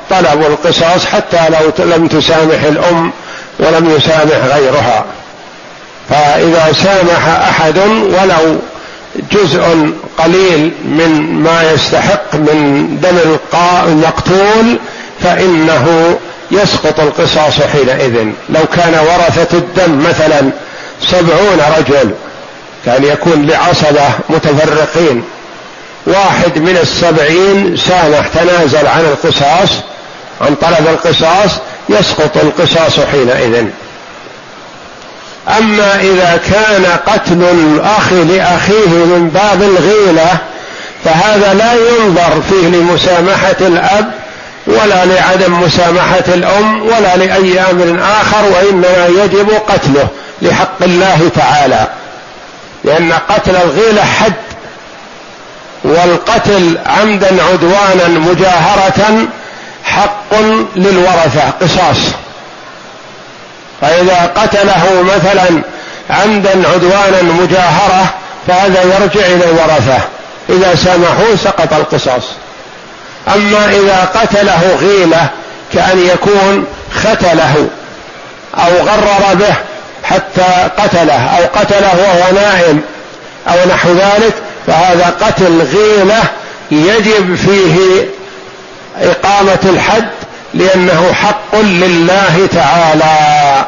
طلبوا 0.10 0.48
القصاص 0.48 1.06
حتى 1.06 1.50
لو 1.50 1.86
لم 1.86 2.08
تسامح 2.08 2.64
الأم 2.64 3.12
ولم 3.60 3.96
يسامح 3.98 4.56
غيرها. 4.56 5.06
فإذا 6.10 6.74
سامح 6.84 7.28
أحد 7.28 7.78
ولو 7.88 8.60
جزء 9.32 9.92
قليل 10.18 10.72
من 10.86 11.42
ما 11.44 11.72
يستحق 11.72 12.36
من 12.36 12.88
دم 13.02 13.38
المقتول 13.88 14.80
فإنه 15.24 16.18
يسقط 16.52 17.00
القصاص 17.00 17.62
حينئذ. 17.62 18.26
لو 18.50 18.66
كان 18.76 18.94
ورثة 18.94 19.58
الدم 19.58 20.10
مثلا 20.10 20.50
سبعون 21.02 21.62
رجل 21.78 22.12
كان 22.86 23.04
يكون 23.04 23.48
لعصبة 23.48 24.10
متفرقين. 24.30 25.24
واحد 26.08 26.58
من 26.58 26.78
السبعين 26.82 27.78
سامح 27.78 28.28
تنازل 28.28 28.88
عن 28.88 29.00
القصاص 29.00 29.70
عن 30.42 30.56
طلب 30.56 30.88
القصاص 30.88 31.52
يسقط 31.90 32.38
القصاص 32.38 33.00
حينئذ. 33.12 33.66
أما 35.58 35.96
إذا 35.96 36.40
كان 36.52 36.86
قتل 37.08 37.44
الأخ 37.44 38.14
لأخيه 38.14 38.90
من 38.90 39.30
باب 39.34 39.62
الغيلة 39.62 40.38
فهذا 41.06 41.54
لا 41.54 41.74
ينظر 41.74 42.42
فيه 42.50 42.68
لمسامحة 42.68 43.56
الأب 43.62 44.12
ولا 44.68 45.06
لعدم 45.06 45.62
مسامحة 45.62 46.24
الأم 46.28 46.82
ولا 46.82 47.18
لأي 47.18 47.60
أمر 47.60 48.00
آخر 48.22 48.46
وإنما 48.46 49.08
يجب 49.24 49.50
قتله 49.68 50.08
لحق 50.42 50.84
الله 50.84 51.30
تعالى. 51.36 51.88
لأن 52.84 53.14
قتل 53.30 53.56
الغيله 53.56 54.04
حد 54.04 54.34
والقتل 55.84 56.78
عمدا 56.86 57.44
عدوانا 57.44 58.08
مجاهرة 58.08 59.28
حق 59.84 60.36
للورثة 60.76 61.50
قصاص. 61.62 61.98
فإذا 63.82 64.32
قتله 64.36 65.04
مثلا 65.16 65.62
عمدا 66.10 66.70
عدوانا 66.74 67.22
مجاهرة 67.22 68.14
فهذا 68.48 68.82
يرجع 68.84 69.26
إلى 69.26 69.46
الورثة. 69.46 70.00
إذا 70.50 70.76
سمحوا 70.76 71.36
سقط 71.44 71.74
القصاص. 71.74 72.24
أما 73.28 73.66
إذا 73.66 74.10
قتله 74.16 74.78
غيلة 74.82 75.28
كأن 75.74 76.00
يكون 76.00 76.66
ختله 76.96 77.68
أو 78.58 78.78
غرر 78.78 79.34
به 79.34 79.56
حتى 80.04 80.70
قتله 80.78 81.38
أو 81.38 81.44
قتله 81.46 81.94
وهو 82.02 82.36
نائم 82.36 82.82
أو 83.48 83.70
نحو 83.70 83.90
ذلك 83.90 84.34
فهذا 84.68 85.16
قتل 85.22 85.62
غيلة 85.62 86.24
يجب 86.72 87.36
فيه 87.36 88.06
إقامة 89.02 89.60
الحد 89.66 90.10
لأنه 90.54 91.14
حق 91.14 91.56
لله 91.56 92.48
تعالى. 92.52 93.66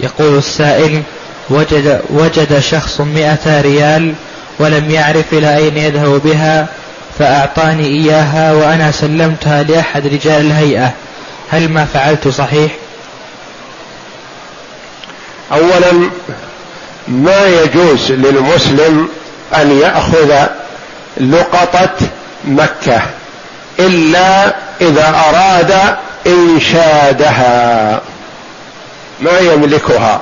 يقول 0.00 0.38
السائل 0.38 1.02
وجد, 1.50 2.02
وجد 2.10 2.60
شخص 2.60 3.00
مئة 3.00 3.60
ريال 3.60 4.14
ولم 4.58 4.90
يعرف 4.90 5.24
إلى 5.32 5.56
أين 5.56 5.78
يذهب 5.78 6.20
بها 6.24 6.66
فأعطاني 7.18 7.86
إياها 7.86 8.52
وأنا 8.52 8.90
سلمتها 8.90 9.62
لأحد 9.62 10.06
رجال 10.06 10.46
الهيئة. 10.46 10.92
هل 11.50 11.68
ما 11.68 11.84
فعلت 11.84 12.28
صحيح؟ 12.28 12.72
أولا 15.52 16.10
ما 17.08 17.46
يجوز 17.46 18.12
للمسلم 18.12 19.08
أن 19.54 19.80
يأخذ 19.80 20.46
لقطة 21.20 21.96
مكة 22.44 23.02
إلا 23.78 24.54
إذا 24.80 25.14
أراد 25.28 25.96
إنشادها. 26.26 28.00
ما 29.20 29.38
يملكها 29.38 30.20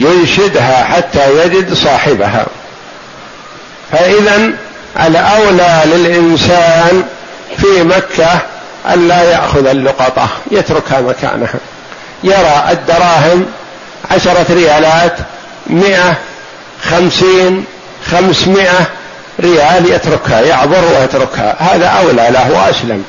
ينشدها 0.00 0.84
حتى 0.84 1.44
يجد 1.44 1.74
صاحبها. 1.74 2.46
فاذا 3.92 4.50
الأولى 5.00 5.82
للإنسان 5.84 7.04
في 7.58 7.82
مكة 7.82 8.38
أن 8.94 9.08
لا 9.08 9.22
يأخذ 9.22 9.66
اللقطة 9.66 10.28
يتركها 10.50 11.00
مكانها. 11.00 11.54
يرى 12.24 12.64
الدراهم 12.70 13.46
عشرة 14.10 14.46
ريالات 14.50 15.16
مئة 15.66 16.14
خمسين 16.90 17.64
خمسمائة 18.10 18.86
ريال 19.40 19.92
يتركها 19.92 20.40
يعبر 20.40 20.84
ويتركها. 20.98 21.56
هذا 21.58 21.86
أولى 21.86 22.28
له 22.30 22.50
وأسلم. 22.50 23.04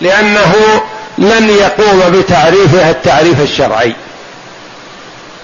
لأنه 0.00 0.54
لن 1.18 1.48
يقوم 1.48 2.00
بتعريفها 2.12 2.90
التعريف 2.90 3.40
الشرعي. 3.40 3.94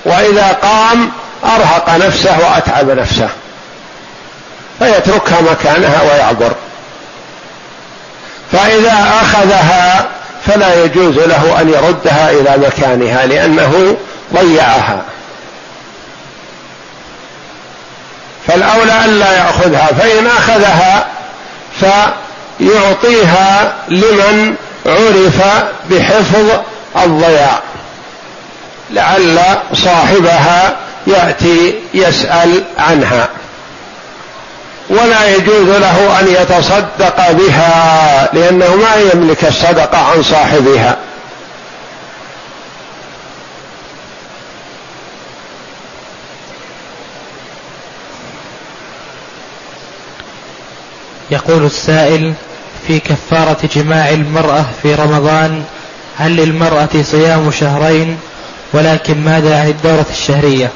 وإذا 0.05 0.59
قام 0.63 1.11
أرهق 1.45 1.97
نفسه 1.97 2.39
وأتعب 2.39 2.91
نفسه. 2.91 3.29
فيتركها 4.81 5.41
مكانها 5.41 6.03
ويعبر. 6.03 6.53
فإذا 8.53 9.21
أخذها 9.23 10.09
فلا 10.47 10.85
يجوز 10.85 11.19
له 11.19 11.61
أن 11.61 11.69
يردها 11.69 12.31
إلى 12.31 12.57
مكانها 12.67 13.27
لأنه 13.27 13.97
ضيعها. 14.35 15.03
فالأولى 18.47 19.05
ألا 19.05 19.33
يأخذها 19.33 19.87
فإن 19.87 20.27
أخذها 20.27 21.07
فيعطيها 21.81 23.73
لمن 23.89 24.55
عرف 24.87 25.43
بحفظ 25.91 26.61
الضياع. 27.05 27.61
لعل 28.91 29.39
صاحبها 29.75 30.77
يأتي 31.07 31.75
يسأل 31.95 32.65
عنها. 32.79 33.29
ولا 34.91 35.37
يجوز 35.37 35.69
له 35.69 36.21
أن 36.21 36.29
يتصدق 36.29 37.31
بها 37.31 38.29
لأنه 38.33 38.75
ما 38.77 38.95
يملك 38.95 39.45
الصدقة 39.45 39.99
عن 39.99 40.23
صاحبها. 40.23 40.97
يقول 51.31 51.65
السائل 51.67 52.35
في 52.87 52.99
كفارة 52.99 53.59
جماع 53.75 54.09
المرأة 54.09 54.65
في 54.83 54.95
رمضان 54.95 55.65
هل 56.17 56.37
للمرأة 56.37 56.89
صيام 57.03 57.51
شهرين؟ 57.51 58.19
ولكن 58.73 59.25
ماذا 59.25 59.61
عن 59.61 59.69
الدورة 59.69 60.07
الشهرية؟ 60.11 60.71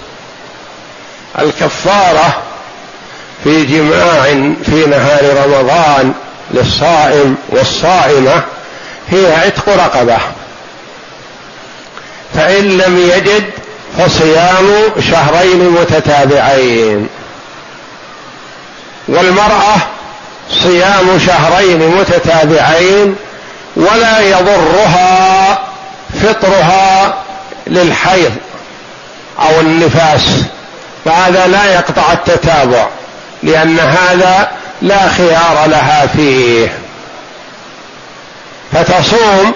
الكفارة 1.38 2.53
في 3.45 3.64
جماع 3.64 4.22
في 4.64 4.86
نهار 4.86 5.45
رمضان 5.45 6.14
للصائم 6.51 7.36
والصائمة 7.49 8.42
هي 9.11 9.34
عتق 9.36 9.68
رقبة. 9.68 10.18
فإن 12.34 12.78
لم 12.78 12.99
يجد 12.99 13.45
فصيام 13.99 14.92
شهرين 15.11 15.70
متتابعين. 15.70 17.09
والمرأة 19.09 19.76
صيام 20.62 21.18
شهرين 21.26 21.78
متتابعين 21.78 23.16
ولا 23.76 24.20
يضرها 24.20 25.59
فطرها 26.22 27.14
للحيض 27.66 28.32
أو 29.40 29.61
النفاس 29.61 30.22
فهذا 31.05 31.47
لا 31.47 31.74
يقطع 31.74 32.12
التتابع. 32.12 32.86
لأن 33.45 33.78
هذا 33.78 34.51
لا 34.82 35.09
خيار 35.09 35.66
لها 35.66 36.07
فيه. 36.07 36.78
فتصوم 38.72 39.53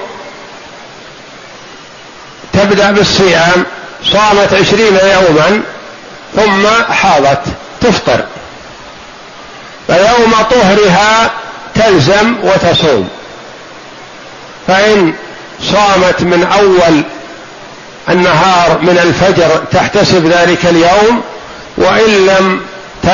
تبدأ 2.52 2.90
بالصيام 2.90 3.64
صامت 4.04 4.54
عشرين 4.54 4.96
يوما 4.96 5.62
ثم 6.36 6.92
حاضت 6.92 7.42
تفطر. 7.80 8.24
فيوم 9.86 10.34
طهرها 10.50 11.30
تلزم 11.74 12.34
وتصوم. 12.42 13.08
فإن 14.66 15.14
صامت 15.62 16.20
من 16.20 16.48
أول 16.58 17.02
النهار 18.08 18.78
من 18.82 18.98
الفجر 18.98 19.64
تحتسب 19.72 20.26
ذلك 20.26 20.66
اليوم 20.66 21.22
وإن 21.76 22.26
لم 22.26 22.60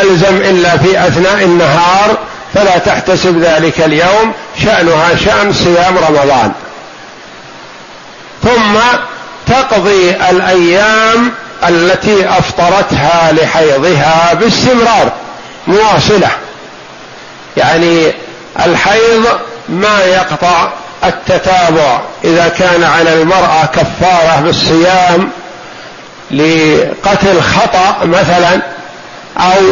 تلزم 0.01 0.36
إلا 0.36 0.78
في 0.78 1.07
أثناء 1.07 1.45
النهار 1.45 2.16
فلا 2.55 2.78
تحتسب 2.78 3.42
ذلك 3.42 3.80
اليوم 3.80 4.32
شأنها 4.64 5.09
شأن 5.24 5.53
صيام 5.53 5.99
رمضان. 5.99 6.53
ثم 8.42 8.78
تقضي 9.47 10.11
الأيام 10.30 11.32
التي 11.68 12.28
أفطرتها 12.28 13.32
لحيضها 13.32 14.34
باستمرار 14.34 15.12
مواصلة. 15.66 16.30
يعني 17.57 18.12
الحيض 18.66 19.24
ما 19.68 20.05
يقطع 20.05 20.68
التتابع. 21.05 22.01
إذا 22.24 22.49
كان 22.49 22.84
على 22.84 23.14
المرأة 23.14 23.66
كفارة 23.66 24.40
بالصيام 24.40 25.30
لقتل 26.30 27.40
خطأ 27.42 27.97
مثلا 28.05 28.74
أو 29.39 29.62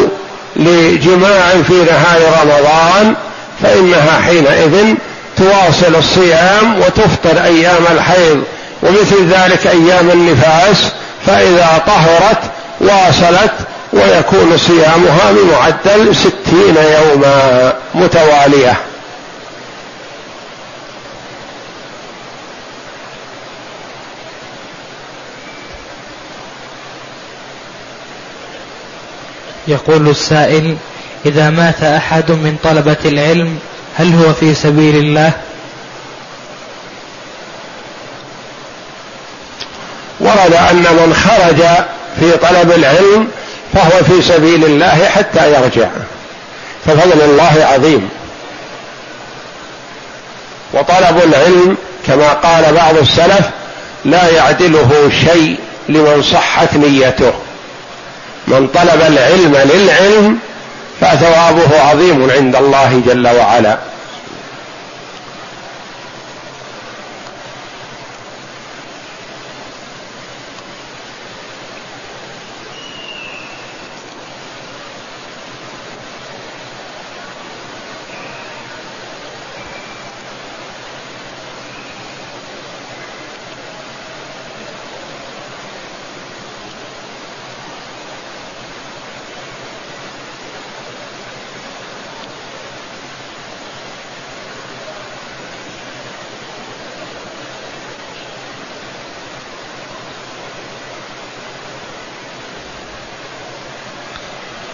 لجماع 0.55 1.49
في 1.67 1.73
نهار 1.73 2.21
رمضان 2.41 3.13
فإنها 3.63 4.21
حينئذ 4.25 4.95
تواصل 5.37 5.95
الصيام 5.95 6.79
وتفطر 6.79 7.43
أيام 7.43 7.83
الحيض. 7.91 8.43
ومثل 8.83 9.27
ذلك 9.29 9.67
أيام 9.67 10.09
النفاس 10.11 10.77
فإذا 11.25 11.81
طهرت 11.87 12.39
واصلت 12.79 13.53
ويكون 13.93 14.57
صيامها 14.57 15.31
بمعدل 15.31 16.15
ستين 16.15 16.75
يوما 16.75 17.73
متوالية. 17.95 18.77
يقول 29.67 30.09
السائل 30.09 30.77
إذا 31.25 31.49
مات 31.49 31.83
أحد 31.83 32.31
من 32.31 32.57
طلبة 32.63 32.97
العلم 33.05 33.59
هل 33.95 34.13
هو 34.15 34.33
في 34.33 34.53
سبيل 34.53 34.95
الله؟ 34.95 35.31
ورد 40.19 40.53
أن 40.53 40.75
من 40.75 41.13
خرج 41.13 41.63
في 42.19 42.37
طلب 42.37 42.71
العلم 42.71 43.27
فهو 43.73 44.03
في 44.03 44.21
سبيل 44.21 44.65
الله 44.65 45.05
حتى 45.05 45.53
يرجع. 45.53 45.89
ففضل 46.85 47.21
الله 47.21 47.65
عظيم. 47.73 48.09
وطلب 50.73 51.21
العلم 51.23 51.77
كما 52.07 52.33
قال 52.33 52.73
بعض 52.73 52.97
السلف 52.97 53.49
لا 54.05 54.29
يعدله 54.29 55.11
شيء 55.25 55.57
لمن 55.89 56.21
صحت 56.21 56.75
نيته. 56.75 57.33
من 58.47 58.67
طلب 58.67 59.01
العلم 59.01 59.55
للعلم 59.55 60.39
فثوابه 61.01 61.81
عظيم 61.81 62.29
عند 62.31 62.55
الله 62.55 63.01
جل 63.05 63.27
وعلا 63.27 63.77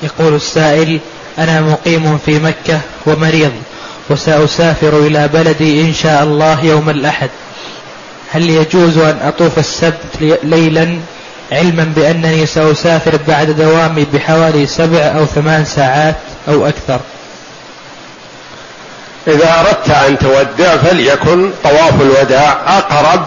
يقول 0.04 0.29
السائل 0.40 1.00
أنا 1.40 1.62
مقيم 1.62 2.18
في 2.26 2.40
مكة 2.40 2.80
ومريض 3.06 3.52
وسأسافر 4.10 5.00
إلى 5.00 5.28
بلدي 5.28 5.82
إن 5.82 5.94
شاء 5.94 6.24
الله 6.24 6.66
يوم 6.66 6.90
الأحد. 6.90 7.30
هل 8.32 8.50
يجوز 8.50 8.98
أن 8.98 9.20
أطوف 9.24 9.60
السبت 9.60 10.38
ليلا 10.44 11.00
علما 11.52 11.94
بأنني 11.96 12.46
سأسافر 12.46 13.20
بعد 13.28 13.50
دوامي 13.50 14.06
بحوالي 14.14 14.68
سبع 14.68 15.00
أو 15.00 15.26
ثمان 15.26 15.66
ساعات 15.66 16.16
أو 16.48 16.68
أكثر؟ 16.68 17.00
إذا 19.28 19.60
أردت 19.60 19.90
أن 19.90 20.18
تودع 20.18 20.78
فليكن 20.78 21.52
طواف 21.64 22.02
الوداع 22.02 22.78
أقرب 22.78 23.26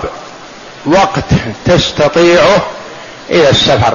وقت 0.86 1.24
تستطيعه 1.64 2.62
إلى 3.30 3.50
السفر. 3.50 3.94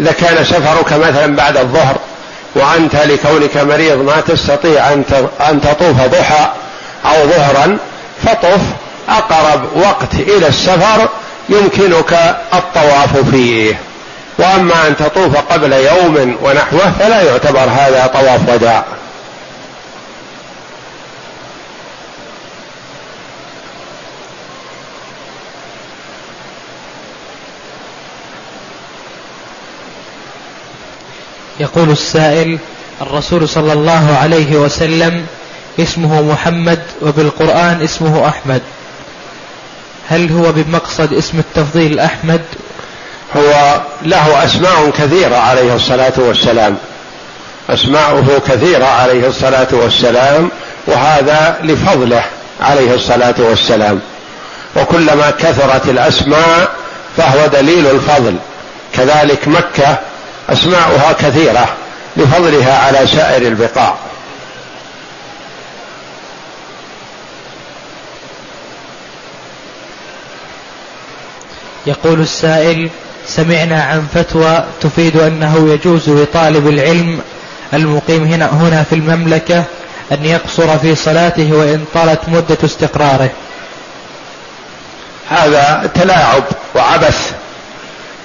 إذا 0.00 0.12
كان 0.12 0.44
سفرك 0.44 0.92
مثلا 0.92 1.36
بعد 1.36 1.56
الظهر 1.56 1.96
وأنت 2.54 2.96
لكونك 2.96 3.56
مريض 3.56 3.98
ما 3.98 4.20
تستطيع 4.20 4.92
أن 5.40 5.60
تطوف 5.62 6.00
ضحى 6.00 6.48
أو 7.04 7.26
ظهرا 7.26 7.78
فطف 8.24 8.60
أقرب 9.08 9.64
وقت 9.76 10.14
إلى 10.14 10.48
السفر 10.48 11.08
يمكنك 11.48 12.36
الطواف 12.54 13.30
فيه. 13.30 13.78
وأما 14.38 14.86
أن 14.88 14.96
تطوف 14.96 15.36
قبل 15.36 15.72
يوم 15.72 16.36
ونحوه 16.42 16.92
فلا 16.98 17.22
يعتبر 17.22 17.60
هذا 17.60 18.10
طواف 18.14 18.40
وداع. 18.54 18.84
يقول 31.60 31.90
السائل 31.90 32.58
الرسول 33.02 33.48
صلى 33.48 33.72
الله 33.72 34.16
عليه 34.22 34.56
وسلم 34.56 35.26
اسمه 35.80 36.22
محمد 36.22 36.82
وبالقرآن 37.02 37.82
اسمه 37.82 38.28
أحمد. 38.28 38.62
هل 40.08 40.32
هو 40.32 40.52
بمقصد 40.52 41.12
اسم 41.12 41.38
التفضيل 41.38 42.00
أحمد؟ 42.00 42.40
هو 43.36 43.80
له 44.02 44.44
أسماء 44.44 44.90
كثيرة 44.90 45.36
عليه 45.36 45.74
الصلاة 45.74 46.12
والسلام. 46.18 46.76
أسماؤه 47.70 48.40
كثيرة 48.48 48.84
عليه 48.84 49.28
الصلاة 49.28 49.68
والسلام 49.72 50.50
وهذا 50.86 51.58
لفضله 51.62 52.22
عليه 52.60 52.94
الصلاة 52.94 53.34
والسلام. 53.38 54.00
وكلما 54.76 55.30
كثرت 55.30 55.88
الأسماء 55.88 56.70
فهو 57.16 57.46
دليل 57.46 57.86
الفضل. 57.86 58.36
كذلك 58.92 59.48
مكة 59.48 59.98
أسماؤها 60.48 61.12
كثيرة 61.12 61.76
لفضلها 62.16 62.78
على 62.78 63.06
سائر 63.06 63.42
البقاع. 63.42 63.94
يقول 71.86 72.20
السائل 72.20 72.90
سمعنا 73.26 73.82
عن 73.82 74.06
فتوى 74.14 74.64
تفيد 74.80 75.16
أنه 75.16 75.72
يجوز 75.72 76.10
لطالب 76.10 76.68
العلم 76.68 77.20
المقيم 77.74 78.24
هنا 78.24 78.46
هنا 78.46 78.82
في 78.82 78.94
المملكة 78.94 79.64
أن 80.12 80.24
يقصر 80.24 80.78
في 80.78 80.94
صلاته 80.94 81.52
وإن 81.52 81.84
طالت 81.94 82.28
مدة 82.28 82.58
استقراره. 82.64 83.30
هذا 85.30 85.90
تلاعب 85.94 86.44
وعبث 86.74 87.34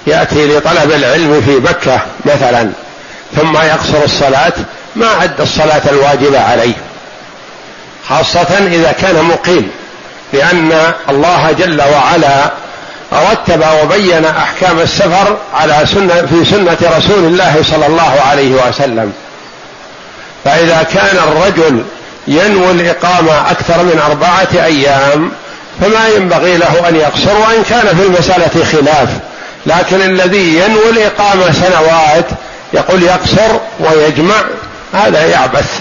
يأتي 0.06 0.46
لطلب 0.46 0.92
العلم 0.92 1.42
في 1.46 1.50
مكة 1.50 2.00
مثلا 2.24 2.70
ثم 3.36 3.56
يقصر 3.56 4.04
الصلاة 4.04 4.52
ما 4.96 5.06
عد 5.06 5.40
الصلاة 5.40 5.82
الواجبة 5.90 6.40
عليه. 6.40 6.74
خاصة 8.08 8.58
إذا 8.66 8.92
كان 8.92 9.24
مقيم 9.24 9.70
لأن 10.32 10.92
الله 11.10 11.52
جل 11.58 11.82
وعلا 11.82 12.50
رتب 13.12 13.64
وبين 13.82 14.24
أحكام 14.24 14.80
السفر 14.80 15.36
على 15.54 15.78
سنة 15.86 16.26
في 16.26 16.44
سنة 16.50 16.78
رسول 16.96 17.24
الله 17.24 17.64
صلى 17.70 17.86
الله 17.86 18.20
عليه 18.30 18.68
وسلم. 18.68 19.12
فإذا 20.44 20.86
كان 20.94 21.16
الرجل 21.16 21.84
ينوي 22.28 22.70
الإقامة 22.70 23.50
أكثر 23.50 23.82
من 23.82 24.00
أربعة 24.06 24.64
أيام 24.64 25.32
فما 25.80 26.08
ينبغي 26.08 26.56
له 26.56 26.88
أن 26.88 26.96
يقصر 26.96 27.36
وإن 27.36 27.62
كان 27.70 27.96
في 27.96 28.02
المسألة 28.02 28.64
خلاف. 28.72 29.08
لكن 29.66 30.00
الذي 30.00 30.56
ينوي 30.56 30.90
الإقامة 30.90 31.52
سنوات 31.52 32.26
يقول 32.72 33.02
يقصر 33.02 33.58
ويجمع 33.80 34.34
هذا 34.92 35.26
يعبث. 35.26 35.80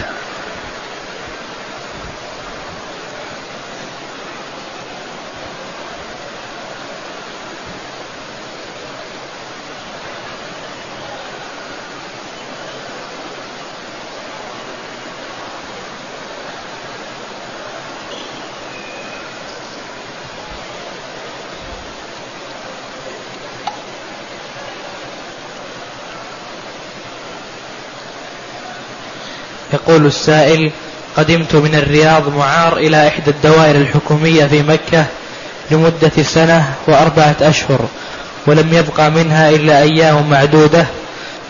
يقول 29.87 30.05
السائل 30.05 30.71
قدمت 31.17 31.55
من 31.55 31.75
الرياض 31.75 32.37
معار 32.37 32.77
إلى 32.77 33.07
إحدى 33.07 33.31
الدوائر 33.31 33.75
الحكومية 33.75 34.45
في 34.45 34.63
مكة 34.63 35.05
لمدة 35.71 36.23
سنة 36.23 36.73
وأربعة 36.87 37.35
أشهر 37.41 37.79
ولم 38.47 38.73
يبقى 38.73 39.11
منها 39.11 39.49
إلا 39.49 39.81
أيام 39.81 40.29
معدودة 40.29 40.85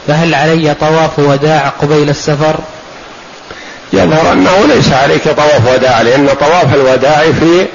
فهل 0.07 0.35
علي 0.35 0.73
طواف 0.73 1.19
وداع 1.19 1.67
قبيل 1.81 2.09
السفر؟ 2.09 2.55
يظهر 3.93 4.31
أنه 4.33 4.65
ليس 4.75 4.91
عليك 4.91 5.23
طواف 5.23 5.73
وداع 5.73 6.01
لأن 6.01 6.27
طواف 6.39 6.75
الوداع 6.75 7.21
في 7.21 7.65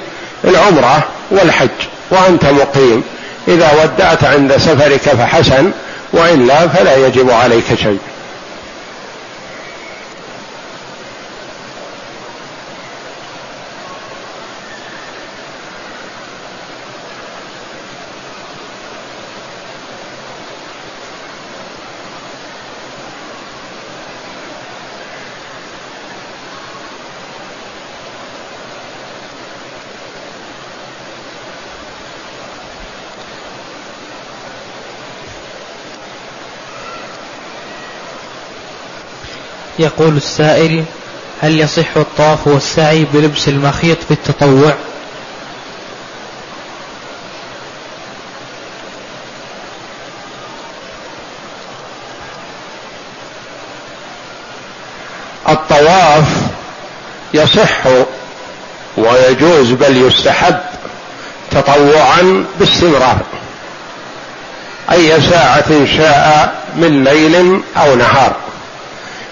العمرة 0.43 1.03
والحج 1.31 1.69
وأنت 2.11 2.45
مقيم. 2.45 3.03
إذا 3.47 3.71
ودعت 3.83 4.23
عند 4.23 4.57
سفرك 4.57 5.01
فحسن 5.01 5.71
وإلا 6.13 6.67
فلا 6.67 6.95
يجب 7.07 7.31
عليك 7.31 7.65
شيء. 7.75 7.99
يقول 39.79 40.17
السائل 40.17 40.83
هل 41.41 41.59
يصح 41.59 41.97
الطواف 41.97 42.47
والسعي 42.47 43.05
بلبس 43.13 43.47
المخيط 43.47 43.97
في 44.03 44.11
التطوع 44.11 44.73
الطواف 55.49 56.27
يصح 57.33 57.77
ويجوز 58.97 59.71
بل 59.71 59.97
يستحب 59.97 60.57
تطوعا 61.51 62.45
باستمرار 62.59 63.17
أي 64.91 65.21
ساعة 65.21 65.85
شاء 65.97 66.55
من 66.75 67.03
ليل 67.03 67.61
أو 67.77 67.95
نهار. 67.95 68.46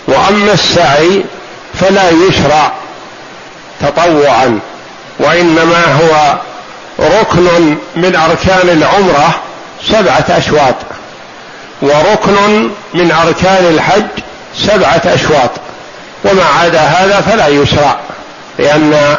وأما 0.08 0.54
السعي 0.54 1.24
فلا 1.80 2.10
يشرع 2.10 2.72
تطوعا 3.82 4.60
وإنما 5.20 5.86
هو 5.86 6.36
ركن 7.00 7.78
من 7.96 8.16
أركان 8.16 8.70
العمرة 8.70 9.36
سبعة 9.88 10.26
أشواط 10.30 10.76
وركن 11.82 12.70
من 12.94 13.12
أركان 13.12 13.66
الحج 13.66 14.24
سبعة 14.58 15.02
أشواط 15.06 15.50
وما 16.26 16.44
عدا 16.62 16.80
هذا 16.80 17.22
فلا 17.22 17.48
يشرع 17.48 17.96
لأن 18.60 19.18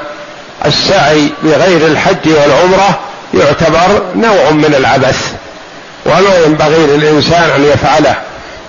السعي 0.67 1.31
بغير 1.43 1.87
الحج 1.87 2.29
والعمرة 2.29 2.99
يعتبر 3.35 4.03
نوع 4.15 4.51
من 4.51 4.75
العبث 4.79 5.33
وما 6.07 6.39
ينبغي 6.47 6.87
للإنسان 6.87 7.51
أن 7.57 7.65
يفعله 7.65 8.15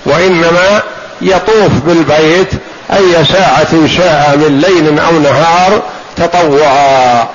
وإنما 0.05 0.81
يطوف 1.21 1.71
بالبيت 1.85 2.49
أي 2.93 3.25
ساعة 3.25 3.87
شاء 3.97 4.37
من 4.37 4.59
ليل 4.59 4.99
أو 4.99 5.19
نهار 5.19 5.81
تطوعا. 6.17 7.27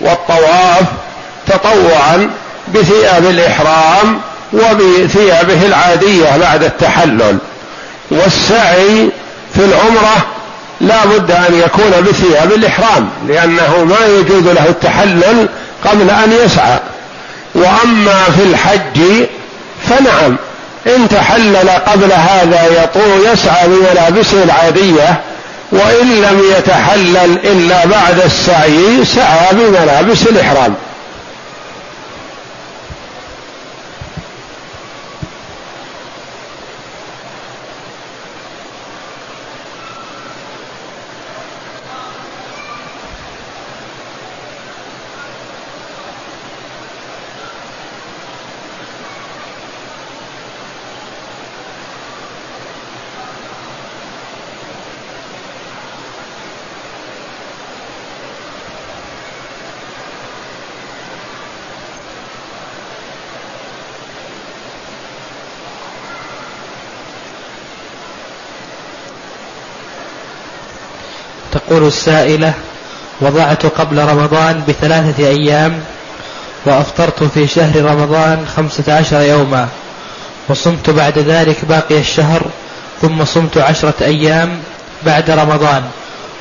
والطواف 0.00 0.82
تطوعا 1.46 2.30
بثياب 2.74 3.24
الإحرام 3.24 4.20
وبثيابه 4.52 5.66
العادية 5.66 6.36
بعد 6.36 6.64
التحلل. 6.64 7.38
والسعي 8.10 9.10
في 9.54 9.64
العمرة 9.64 10.26
لا 10.80 11.06
بد 11.06 11.30
أن 11.30 11.60
يكون 11.64 11.90
بثياب 12.08 12.52
الإحرام 12.52 13.08
لأنه 13.28 13.84
ما 13.84 14.06
يجوز 14.06 14.44
له 14.44 14.66
التحلل 14.66 15.48
قبل 15.84 16.10
أن 16.10 16.32
يسعى. 16.44 16.78
وأما 17.54 18.24
في 18.36 18.42
الحج 18.42 19.26
فنعم 19.88 20.36
إن 20.86 21.08
تحلل 21.08 21.70
قبل 21.70 22.12
هذا 22.12 22.82
يطو 22.82 23.32
يسعى 23.32 23.68
بملابسه 23.68 24.42
العادية 24.42 25.20
وإن 25.72 26.20
لم 26.20 26.42
يتحلل 26.58 27.38
إلا 27.44 27.86
بعد 27.86 28.20
السعي 28.24 29.04
سعى 29.04 29.52
بملابس 29.52 30.26
الإحرام. 30.26 30.74
تقول 71.76 71.88
السائلة 71.88 72.52
وضعت 73.20 73.66
قبل 73.66 73.98
رمضان 73.98 74.62
بثلاثة 74.68 75.26
أيام 75.28 75.80
وأفطرت 76.64 77.24
في 77.24 77.46
شهر 77.46 77.84
رمضان 77.84 78.46
خمسة 78.56 78.94
عشر 78.94 79.20
يوما 79.20 79.68
وصمت 80.48 80.90
بعد 80.90 81.18
ذلك 81.18 81.64
باقي 81.64 81.98
الشهر 81.98 82.42
ثم 83.02 83.24
صمت 83.24 83.58
عشرة 83.58 83.94
أيام 84.00 84.58
بعد 85.06 85.30
رمضان 85.30 85.82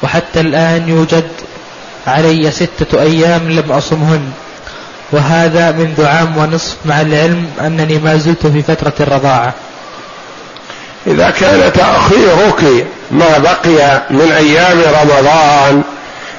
وحتى 0.03 0.39
الآن 0.39 0.89
يوجد 0.89 1.27
علي 2.07 2.51
ستة 2.51 3.01
أيام 3.01 3.51
لم 3.51 3.71
أصمهن. 3.71 4.31
وهذا 5.11 5.71
منذ 5.71 6.05
عام 6.05 6.37
ونصف 6.37 6.75
مع 6.85 7.01
العلم 7.01 7.47
أنني 7.61 7.97
ما 7.97 8.17
زلت 8.17 8.47
في 8.47 8.61
فترة 8.61 8.93
الرضاعة. 8.99 9.53
إذا 11.07 11.29
كان 11.29 11.73
تأخيرك 11.73 12.87
ما 13.11 13.37
بقي 13.37 14.01
من 14.09 14.31
أيام 14.31 14.81
رمضان 14.81 15.83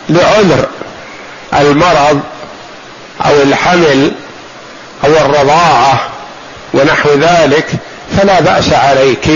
لعذر 0.09 0.67
المرض 1.61 2.21
أو 3.27 3.43
الحمل 3.43 4.13
أو 5.05 5.11
الرضاعة 5.11 6.01
ونحو 6.75 7.11
ذلك 7.11 7.67
فلا 8.17 8.41
بأس 8.41 8.73
عليك 8.73 9.29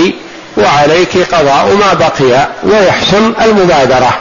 وعليك 0.56 1.34
قضاء 1.34 1.74
ما 1.80 1.94
بقي 1.94 2.48
ويحسن 2.62 3.32
المبادرة. 3.42 4.18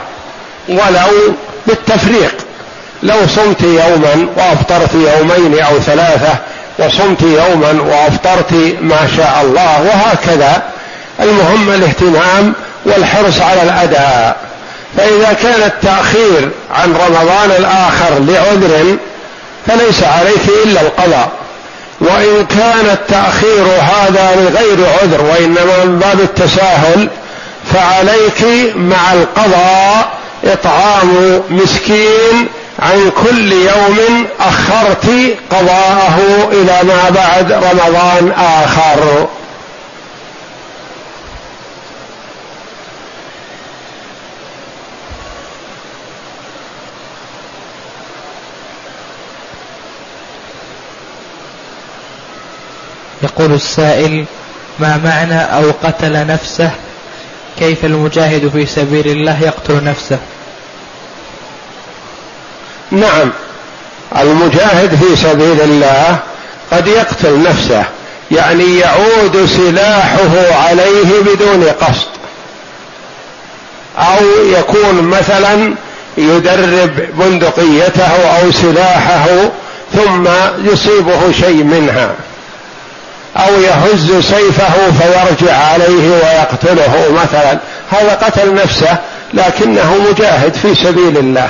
ولو 0.68 1.34
بالتفريق 1.66 2.34
لو 3.02 3.26
صمت 3.26 3.62
يوما 3.62 4.28
وأفطرت 4.36 4.94
يومين 4.94 5.60
أو 5.62 5.80
ثلاثة 5.80 6.34
وصمت 6.78 7.22
يوما 7.22 7.82
وأفطرت 7.82 8.52
ما 8.80 9.08
شاء 9.16 9.40
الله 9.42 9.82
وهكذا 9.82 10.62
المهم 11.20 11.70
الاهتمام 11.70 12.52
والحرص 12.84 13.40
على 13.40 13.62
الأداء. 13.62 14.36
فإذا 14.96 15.32
كان 15.42 15.62
التأخير 15.62 16.50
عن 16.74 16.92
رمضان 16.92 17.50
الآخر 17.50 18.18
لعذر 18.18 18.96
فليس 19.66 20.02
عليك 20.02 20.48
إلا 20.64 20.80
القضاء. 20.80 21.28
وإن 22.00 22.46
كان 22.46 22.90
التأخير 22.92 23.64
هذا 23.64 24.36
لغير 24.36 24.86
عذر 25.02 25.22
وإنما 25.24 25.84
من 25.84 25.98
باب 25.98 26.20
التساهل 26.20 27.08
فعليك 27.74 28.72
مع 28.76 29.12
القضاء 29.12 30.08
إطعام 30.44 31.42
مسكين 31.50 32.48
عن 32.78 33.10
كل 33.24 33.52
يوم 33.52 34.26
أخرت 34.40 35.06
قضاءه 35.50 36.48
إلى 36.52 36.80
ما 36.82 37.10
بعد 37.10 37.52
رمضان 37.52 38.32
آخر. 38.38 39.28
يقول 53.30 53.54
السائل 53.54 54.24
ما 54.78 55.00
معنى 55.04 55.40
أو 55.40 55.72
قتل 55.84 56.26
نفسه؟ 56.26 56.70
كيف 57.58 57.84
المجاهد 57.84 58.48
في 58.48 58.66
سبيل 58.66 59.08
الله 59.08 59.42
يقتل 59.42 59.84
نفسه؟ 59.84 60.18
نعم 62.90 63.30
المجاهد 64.16 64.94
في 64.94 65.16
سبيل 65.16 65.60
الله 65.60 66.18
قد 66.72 66.86
يقتل 66.86 67.42
نفسه 67.42 67.84
يعني 68.30 68.78
يعود 68.78 69.48
سلاحه 69.56 70.54
عليه 70.68 71.20
بدون 71.20 71.64
قصد. 71.64 72.08
أو 73.98 74.24
يكون 74.58 75.02
مثلا 75.02 75.74
يدرب 76.18 76.90
بندقيته 77.14 78.40
أو 78.42 78.52
سلاحه 78.52 79.26
ثم 79.94 80.28
يصيبه 80.64 81.32
شيء 81.32 81.64
منها. 81.64 82.14
أو 83.36 83.60
يهز 83.60 84.12
سيفه 84.12 84.90
فيرجع 84.90 85.56
عليه 85.56 86.10
ويقتله 86.10 87.12
مثلا. 87.22 87.58
هذا 87.90 88.14
قتل 88.14 88.54
نفسه 88.54 88.98
لكنه 89.34 90.10
مجاهد 90.10 90.54
في 90.54 90.74
سبيل 90.74 91.18
الله. 91.18 91.48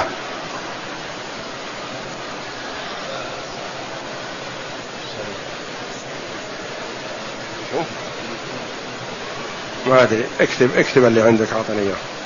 ما 9.86 10.02
أدري 10.02 10.24
اكتب 10.40 10.70
اكتب 10.76 11.04
اللي 11.04 11.22
عندك 11.22 11.46
أعطني 11.52 11.82
إياه. 11.82 12.19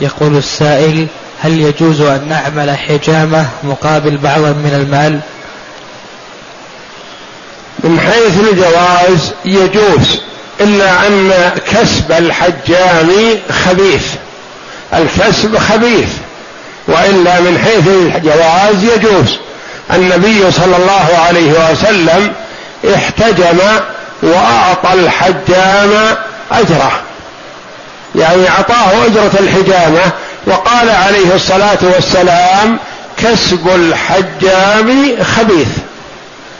يقول 0.00 0.36
السائل 0.36 1.06
هل 1.42 1.60
يجوز 1.60 2.00
أن 2.00 2.28
نعمل 2.28 2.76
حجامة 2.78 3.46
مقابل 3.64 4.16
بعض 4.16 4.40
من 4.40 4.72
المال؟ 4.74 5.20
من 7.84 8.00
حيث 8.00 8.52
الجواز 8.52 9.32
يجوز. 9.44 10.20
إلا 10.60 11.06
أن 11.06 11.32
كسب 11.72 12.12
الحجام 12.12 13.10
خبيث. 13.64 14.06
الكسب 14.94 15.58
خبيث. 15.58 16.08
وإلا 16.88 17.40
من 17.40 17.58
حيث 17.58 17.88
الجواز 17.88 18.84
يجوز. 18.84 19.38
النبي 19.94 20.50
صلى 20.50 20.76
الله 20.76 21.18
عليه 21.26 21.70
وسلم 21.70 22.32
احتجم 22.94 23.58
وأعطى 24.22 24.92
الحجام 24.92 26.16
أجره. 26.52 27.07
يعني 28.14 28.48
أعطاه 28.48 29.06
أجرة 29.06 29.32
الحجامة 29.40 30.10
وقال 30.46 30.90
عليه 30.90 31.34
الصلاة 31.34 31.78
والسلام 31.82 32.78
كسب 33.16 33.68
الحجام 33.74 35.16
خبيث 35.36 35.68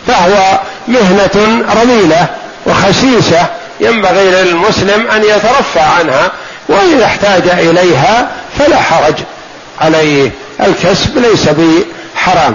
فهو 0.07 0.59
مهنة 0.89 1.65
رميلة 1.83 2.27
وخسيسة 2.67 3.47
ينبغي 3.81 4.31
للمسلم 4.31 5.07
أن 5.07 5.23
يترفع 5.25 5.83
عنها 5.99 6.31
وإذا 6.69 7.05
احتاج 7.05 7.49
إليها 7.49 8.29
فلا 8.59 8.77
حرج 8.77 9.15
عليه 9.81 10.31
الكسب 10.61 11.19
ليس 11.19 11.49
بحرام. 11.49 12.55